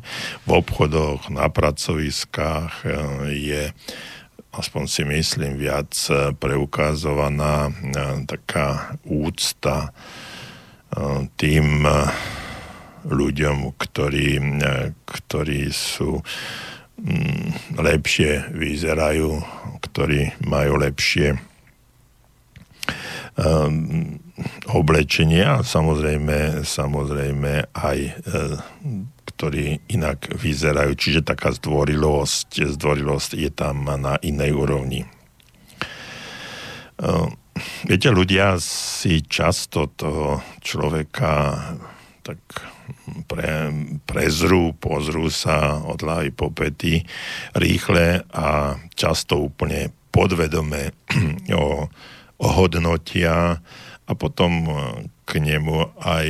[0.45, 2.85] v obchodoch, na pracoviskách
[3.29, 3.69] je
[4.53, 7.71] aspoň si myslím, viac e, preukazovaná e,
[8.29, 9.91] taká úcta e,
[11.35, 11.83] tým
[13.03, 14.39] ľuďom, ktorí,
[15.03, 16.23] ktorí sú
[17.01, 19.43] mm, lepšie vyzerajú,
[19.83, 21.35] ktorí majú lepšie
[24.69, 27.97] oblečenie a samozrejme, samozrejme aj
[29.43, 30.95] ktorí inak vyzerajú.
[30.95, 35.03] Čiže taká zdvorilosť, zdvorilosť je tam na inej úrovni.
[36.95, 37.35] Ehm,
[37.83, 41.59] viete, ľudia si často toho človeka
[42.23, 42.39] tak
[43.27, 43.67] pre,
[44.07, 47.03] prezrú, pozrú sa od hlavy po pety
[47.51, 50.95] rýchle a často úplne podvedome
[51.51, 51.91] o,
[52.39, 53.59] ohodnotia
[54.03, 54.67] a potom
[55.23, 56.27] k nemu aj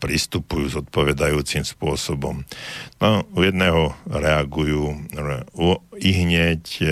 [0.00, 2.42] pristupujú s odpovedajúcim spôsobom.
[2.98, 4.96] No, u jedného reagujú
[5.98, 6.86] i hneď e,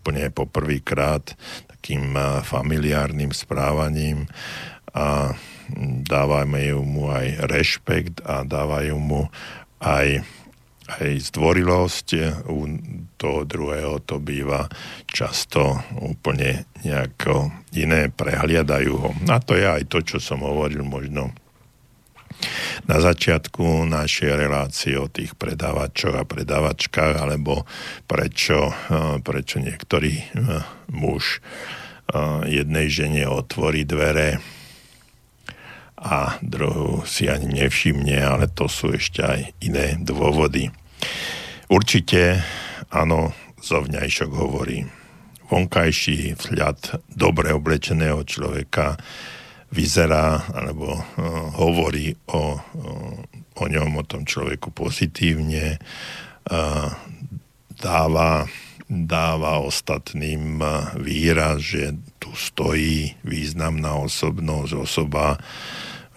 [0.00, 1.36] úplne poprvýkrát
[1.68, 4.30] takým e, familiárnym správaním
[4.96, 5.36] a
[6.08, 9.28] dávame mu aj rešpekt a dávajú mu
[9.78, 10.24] aj
[10.88, 12.06] aj zdvorilosť,
[12.48, 12.64] u
[13.20, 14.64] toho druhého to býva
[15.04, 19.10] často úplne nejako iné, prehliadajú ho.
[19.28, 21.36] A to je aj to, čo som hovoril možno
[22.86, 27.66] na začiatku našej relácie o tých predávačoch a predávačkách, alebo
[28.06, 30.26] prečo, eh, prečo niektorý eh,
[30.94, 34.57] muž eh, jednej žene otvorí dvere
[35.98, 40.70] a druhú si ani nevšimne, ale to sú ešte aj iné dôvody.
[41.68, 42.40] Určite,
[42.94, 44.86] áno, zovňajšok hovorí.
[45.48, 49.00] Vonkajší vzhľad dobre oblečeného človeka
[49.74, 51.02] vyzerá alebo uh,
[51.56, 56.88] hovorí o, uh, o ňom, o tom človeku pozitívne, uh,
[57.76, 58.48] dáva,
[58.88, 60.60] dáva ostatným
[61.00, 65.36] výraz, že tu stojí významná osobnosť, osoba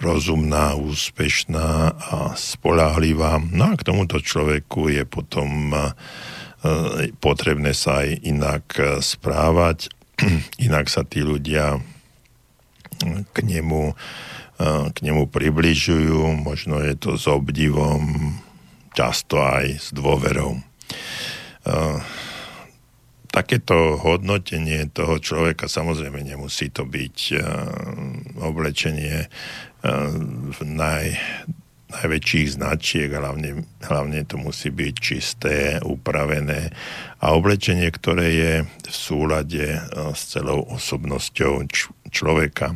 [0.01, 3.37] rozumná, úspešná a spolahlivá.
[3.39, 5.71] No a k tomuto človeku je potom
[7.17, 8.65] potrebné sa aj inak
[9.01, 9.89] správať,
[10.67, 11.81] inak sa tí ľudia
[13.33, 13.97] k nemu,
[14.93, 18.37] k nemu približujú, možno je to s obdivom,
[18.93, 20.61] často aj s dôverou.
[23.31, 27.17] Takéto hodnotenie toho človeka, samozrejme nemusí to byť
[28.43, 29.31] oblečenie
[30.51, 31.15] v naj,
[31.91, 36.71] najväčších značiek, hlavne, hlavne to musí byť čisté, upravené
[37.19, 39.79] a oblečenie, ktoré je v súlade
[40.15, 41.67] s celou osobnosťou
[42.11, 42.75] človeka.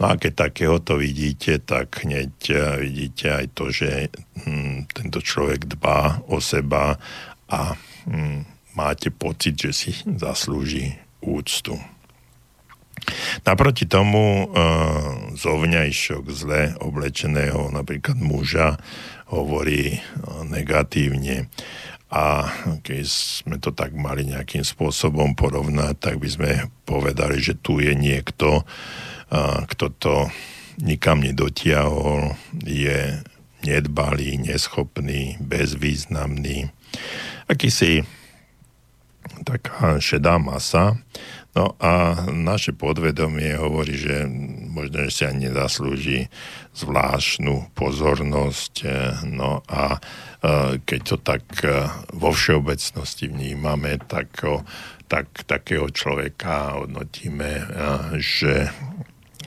[0.00, 4.08] No a keď takéhoto vidíte, tak hneď eh, vidíte aj to, že
[4.44, 6.96] hm, tento človek dbá o seba
[7.52, 7.76] a
[8.08, 11.78] hm, máte pocit, že si zaslúži úctu.
[13.42, 14.44] Naproti tomu e,
[15.34, 18.78] zovňajšok zle oblečeného napríklad muža
[19.26, 19.98] hovorí e,
[20.46, 21.50] negatívne
[22.12, 22.44] a
[22.84, 26.50] keď sme to tak mali nejakým spôsobom porovnať, tak by sme
[26.84, 28.68] povedali, že tu je niekto,
[29.64, 30.28] kto to
[30.76, 33.16] nikam nedotiahol, je
[33.64, 36.68] nedbalý, neschopný, bezvýznamný,
[37.48, 38.04] akýsi
[39.44, 41.00] taká šedá masa.
[41.52, 44.24] No a naše podvedomie hovorí, že
[44.72, 46.32] možno, že si ani nezaslúži
[46.72, 48.88] zvláštnu pozornosť.
[49.28, 50.00] No a
[50.82, 51.86] keď to tak e,
[52.18, 54.42] vo všeobecnosti vnímame, tak,
[55.06, 57.64] tak takého človeka hodnotíme, e,
[58.18, 58.66] že,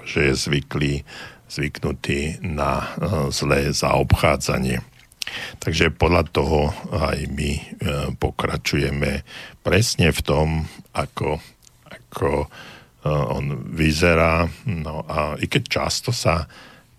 [0.07, 1.03] že je zvyklý,
[1.51, 2.87] zvyknutý na e,
[3.35, 4.94] zlé zaobchádzanie.
[5.59, 7.51] Takže podľa toho aj my
[8.17, 9.25] pokračujeme
[9.65, 10.47] presne v tom,
[10.93, 11.41] ako,
[11.89, 12.49] ako
[13.05, 14.45] on vyzerá.
[14.69, 16.45] No a i keď často sa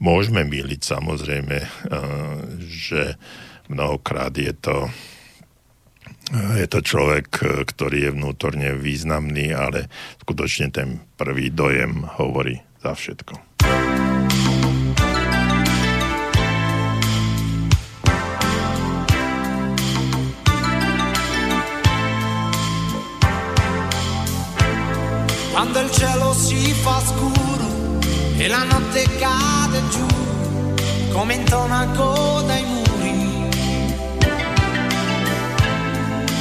[0.03, 1.57] môžeme myliť, samozrejme,
[2.66, 3.16] že
[3.66, 4.86] Mnohokrát je to,
[6.31, 7.27] je to človek,
[7.66, 9.90] ktorý je vnútorne významný, ale
[10.23, 13.45] skutočne ten prvý dojem hovorí za všetko.
[25.97, 27.98] Cielo si fa scuro
[28.36, 30.06] e la notte cade giù,
[31.12, 32.85] come una coda in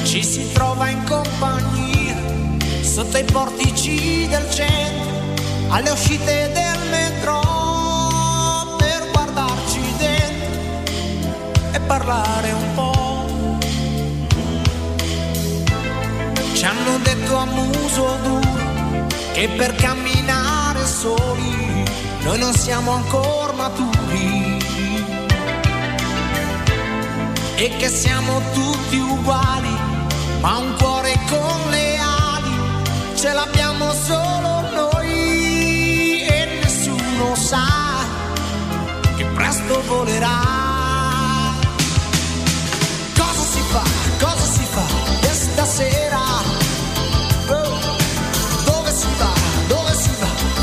[0.03, 2.15] ci si trova in compagnia
[2.81, 5.33] sotto i portici del centro,
[5.69, 7.41] alle uscite del metro
[8.77, 10.93] per guardarci dentro
[11.73, 13.57] e parlare un po'.
[16.53, 18.54] Ci hanno detto a muso duro
[19.35, 21.83] che per camminare soli
[22.21, 24.57] noi non siamo ancora maturi
[27.57, 29.77] e che siamo tutti uguali
[30.39, 37.67] ma un cuore con le ali ce l'abbiamo solo noi e nessuno sa
[39.17, 40.64] che presto volerà.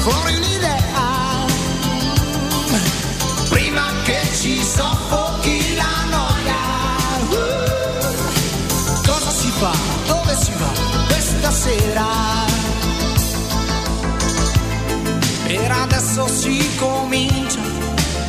[0.02, 1.46] Fuori un'idea.
[3.48, 5.62] Prima che ci soffochi
[9.62, 9.72] fa?
[10.06, 10.70] Dove si va
[11.06, 12.06] questa sera?
[15.46, 17.60] Per adesso si comincia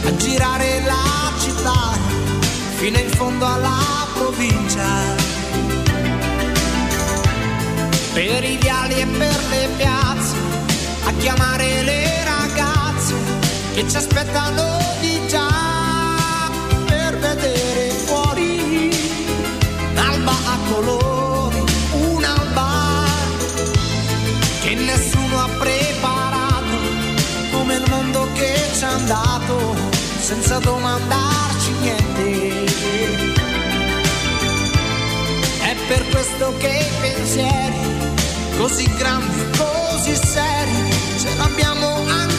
[0.06, 1.98] a girare la città
[2.76, 4.88] fino in fondo alla provincia.
[8.14, 10.02] Per i viali e per le piazze,
[11.24, 13.16] chiamare le ragazze
[13.74, 16.52] che ci aspettano di già
[16.86, 18.91] per vedere fuori
[19.94, 21.64] l'alba a colori,
[21.94, 23.06] un'alba
[24.64, 26.78] che nessuno ha preparato
[27.54, 29.76] come il mondo che ci è andato
[30.20, 32.66] senza domandarci niente.
[35.62, 38.12] È per questo che i pensieri
[38.58, 40.93] così grandi, così seri
[41.55, 42.32] cambiamos a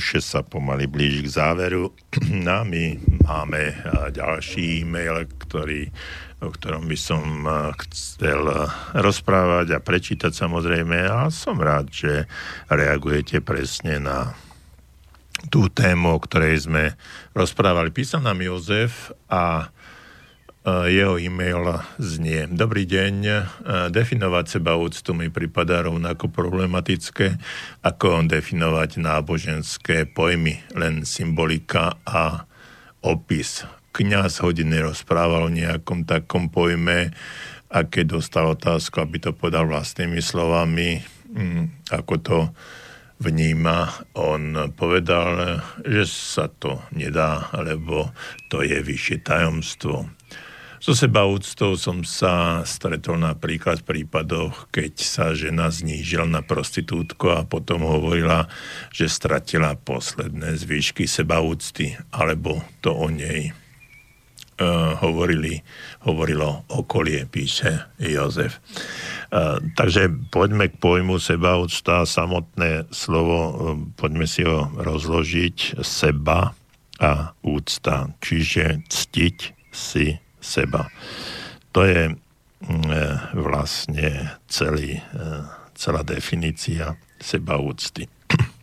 [0.00, 1.92] duše sa pomaly blíži k záveru.
[2.40, 3.76] No a my máme
[4.16, 5.92] ďalší e-mail, ktorý,
[6.40, 7.44] o ktorom by som
[7.84, 8.48] chcel
[8.96, 12.24] rozprávať a prečítať samozrejme a som rád, že
[12.72, 14.32] reagujete presne na
[15.52, 16.96] tú tému, o ktorej sme
[17.36, 17.92] rozprávali.
[17.92, 19.68] Písal nám Jozef a
[20.64, 22.44] jeho e-mail znie.
[22.44, 23.34] Dobrý deň, e,
[23.88, 27.40] definovať seba úctu mi pripadá rovnako problematické,
[27.80, 32.44] ako definovať náboženské pojmy, len symbolika a
[33.00, 33.64] opis.
[33.96, 37.08] Kňaz hodiny rozprával o nejakom takom pojme
[37.72, 41.00] a keď dostal otázku, aby to podal vlastnými slovami,
[41.32, 42.38] mm, ako to
[43.20, 48.12] vníma, on povedal, že sa to nedá, lebo
[48.52, 50.19] to je vyššie tajomstvo.
[50.80, 57.28] So seba úctou som sa stretol napríklad v prípadoch, keď sa žena znížila na prostitútku
[57.28, 58.48] a potom hovorila,
[58.88, 65.60] že stratila posledné zvyšky seba úcty, alebo to o nej uh, hovorili,
[66.08, 68.56] hovorilo okolie, píše Jozef.
[69.28, 72.08] Uh, takže poďme k pojmu sebaúcta.
[72.08, 73.52] Samotné slovo, uh,
[74.00, 75.84] poďme si ho rozložiť.
[75.84, 76.56] Seba
[77.00, 78.16] a úcta.
[78.24, 79.38] Čiže ctiť
[79.72, 80.88] si seba.
[81.70, 82.10] To je
[82.64, 82.90] mm,
[83.38, 84.98] vlastne celý,
[85.78, 88.08] celá definícia sebaúcty.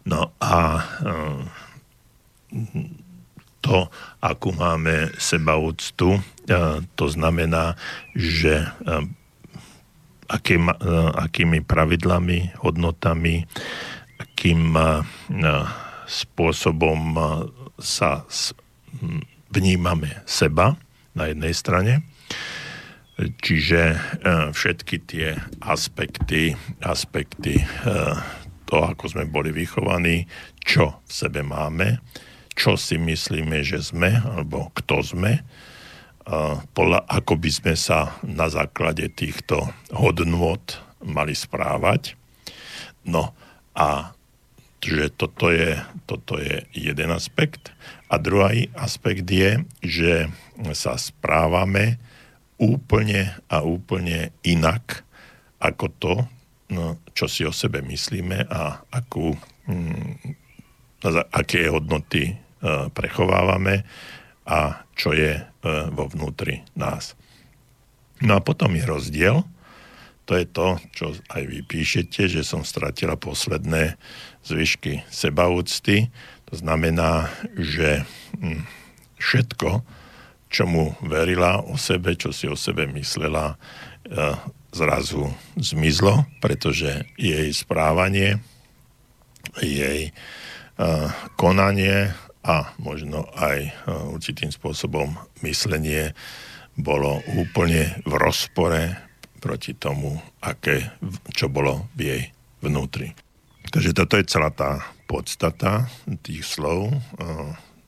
[0.00, 0.80] No a
[3.60, 3.76] to,
[4.24, 6.16] akú máme sebaúctu,
[6.96, 7.76] to znamená,
[8.16, 8.64] že
[10.24, 10.72] akým,
[11.20, 13.44] akými pravidlami, hodnotami,
[14.16, 14.72] akým
[16.08, 17.00] spôsobom
[17.76, 18.24] sa
[19.50, 20.78] vnímame seba
[21.14, 21.92] na jednej strane,
[23.18, 23.98] čiže
[24.54, 27.60] všetky tie aspekty, aspekty
[28.70, 30.30] toho, ako sme boli vychovaní,
[30.62, 31.98] čo v sebe máme,
[32.54, 35.42] čo si myslíme, že sme, alebo kto sme,
[36.70, 40.62] podľa, ako by sme sa na základe týchto hodnôt
[41.02, 42.14] mali správať.
[43.02, 43.34] No
[43.74, 44.14] a
[44.80, 45.76] že toto je,
[46.08, 47.72] toto je jeden aspekt.
[48.08, 50.32] A druhý aspekt je, že
[50.72, 52.00] sa správame
[52.60, 55.04] úplne a úplne inak
[55.60, 56.14] ako to,
[56.72, 59.36] no, čo si o sebe myslíme a akú,
[59.68, 60.36] mm,
[61.32, 62.36] aké hodnoty
[62.92, 63.88] prechovávame
[64.44, 65.40] a čo je
[65.92, 67.16] vo vnútri nás.
[68.20, 69.36] No a potom je rozdiel,
[70.28, 73.96] to je to, čo aj vy píšete, že som stratila posledné
[74.44, 76.08] zvyšky sebaúcty.
[76.50, 78.04] To znamená, že
[78.40, 78.66] hm,
[79.20, 79.84] všetko,
[80.50, 83.54] čo mu verila o sebe, čo si o sebe myslela,
[84.74, 88.42] zrazu zmizlo, pretože jej správanie,
[89.62, 90.10] jej
[91.36, 92.10] konanie
[92.42, 93.70] a možno aj
[94.10, 95.14] určitým spôsobom
[95.44, 96.16] myslenie
[96.78, 98.96] bolo úplne v rozpore
[99.40, 100.96] proti tomu, aké,
[101.36, 102.22] čo bolo v jej
[102.64, 103.12] vnútri.
[103.70, 105.86] Takže toto je celá tá podstata
[106.26, 106.90] tých slov.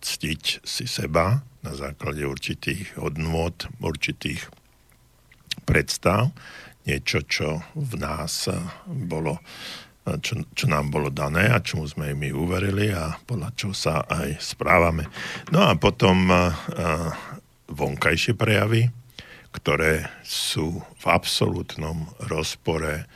[0.02, 4.46] Ctiť si seba na základe určitých hodnôt, určitých
[5.66, 6.30] predstav,
[6.86, 8.50] niečo, čo v nás
[8.86, 9.38] bolo,
[10.22, 14.42] čo, čo nám bolo dané a čomu sme my uverili a podľa čo sa aj
[14.42, 15.06] správame.
[15.54, 16.30] No a potom
[17.70, 18.90] vonkajšie prejavy,
[19.54, 23.06] ktoré sú v absolútnom rozpore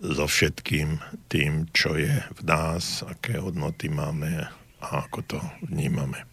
[0.00, 1.00] so všetkým
[1.32, 4.48] tým, čo je v nás, aké hodnoty máme
[4.80, 6.28] a ako to vnímame.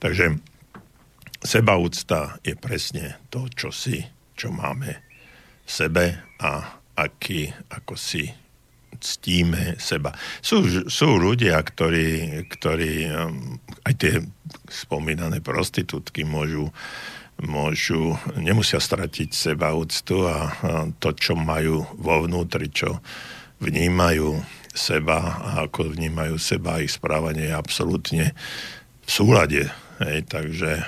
[0.00, 0.40] Takže
[1.44, 4.00] sebaúcta je presne to, čo si,
[4.36, 4.90] čo máme
[5.66, 6.04] v sebe
[6.40, 8.32] a aký, ako si
[8.96, 10.16] ctíme seba.
[10.40, 14.14] Sú, sú ľudia, ktorí, ktorí um, aj tie
[14.72, 16.72] spomínané prostitútky môžu
[17.36, 20.56] môžu, nemusia stratiť seba úctu a
[20.96, 23.04] to, čo majú vo vnútri, čo
[23.60, 24.40] vnímajú
[24.76, 28.24] seba a ako vnímajú seba, ich správanie je absolútne
[29.04, 29.68] v súlade.
[30.00, 30.84] Hej, takže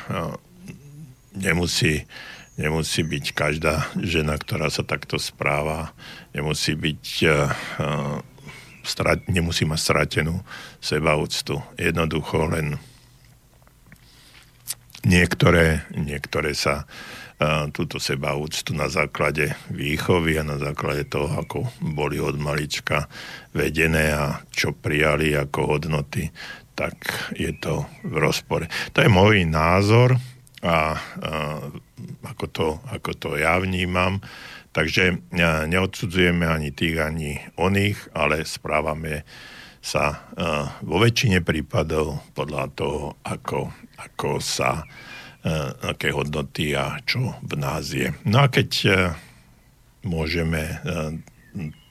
[1.33, 2.05] nemusí,
[2.61, 5.97] nemusí byť každá žena, ktorá sa takto správa,
[6.37, 7.05] nemusí byť
[9.29, 10.41] nemusí mať stratenú
[10.81, 11.61] sebaúctu.
[11.77, 12.81] Jednoducho len
[15.07, 21.71] Niektoré, niektoré sa uh, túto seba úctu na základe výchovy a na základe toho, ako
[21.79, 23.07] boli od malička
[23.55, 26.35] vedené a čo prijali ako hodnoty,
[26.75, 26.99] tak
[27.39, 28.67] je to v rozpore.
[28.95, 30.19] To je môj názor
[30.67, 31.63] a uh,
[32.27, 34.19] ako, to, ako to ja vnímam.
[34.75, 39.23] Takže uh, neodsudzujeme ani tých, ani oných, ale správame
[39.89, 44.87] sa uh, vo väčšine prípadov podľa toho, ako ako sa,
[45.43, 45.55] e,
[45.91, 48.15] aké hodnoty a čo v nás je.
[48.23, 48.91] No a keď e,
[50.07, 50.79] môžeme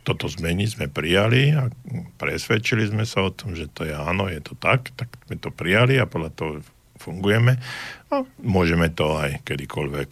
[0.07, 1.68] toto zmeniť, sme prijali a
[2.15, 5.52] presvedčili sme sa o tom, že to je áno, je to tak, tak sme to
[5.52, 6.52] prijali a podľa toho
[6.95, 7.60] fungujeme
[8.07, 10.10] a môžeme to aj kedykoľvek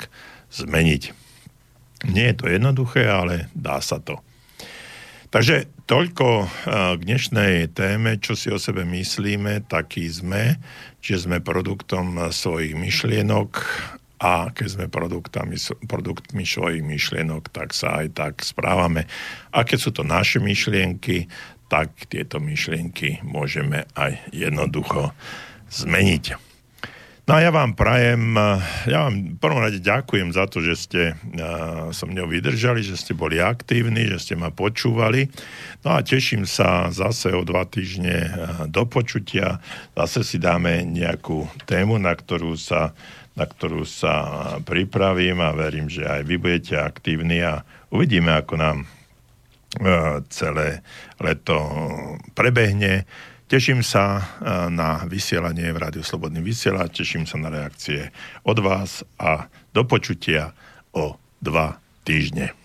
[0.52, 1.04] zmeniť.
[2.12, 4.20] Nie je to jednoduché, ale dá sa to.
[5.32, 6.50] Takže toľko
[6.98, 10.58] k dnešnej téme, čo si o sebe myslíme, taký sme
[11.06, 13.52] že sme produktom svojich myšlienok
[14.18, 15.54] a keď sme produktami,
[15.86, 19.06] produktmi svojich myšlienok, tak sa aj tak správame.
[19.54, 21.30] A keď sú to naše myšlienky,
[21.70, 25.14] tak tieto myšlienky môžeme aj jednoducho
[25.70, 26.45] zmeniť.
[27.26, 28.38] No a ja vám prajem,
[28.86, 33.18] ja vám prvom rade ďakujem za to, že ste uh, so mňou vydržali, že ste
[33.18, 35.34] boli aktívni, že ste ma počúvali.
[35.82, 38.30] No a teším sa zase o dva týždne uh,
[38.70, 39.58] do počutia.
[39.98, 42.94] Zase si dáme nejakú tému, na ktorú sa,
[43.34, 44.14] na ktorú sa
[44.62, 48.78] pripravím a verím, že aj vy budete aktívni a uvidíme, ako nám
[50.32, 50.80] celé
[51.20, 51.58] leto
[52.32, 53.04] prebehne.
[53.46, 54.22] Teším sa e,
[54.74, 58.10] na vysielanie v Rádiu Slobodný vysielač, teším sa na reakcie
[58.42, 60.58] od vás a do počutia
[60.98, 62.65] o dva týždne.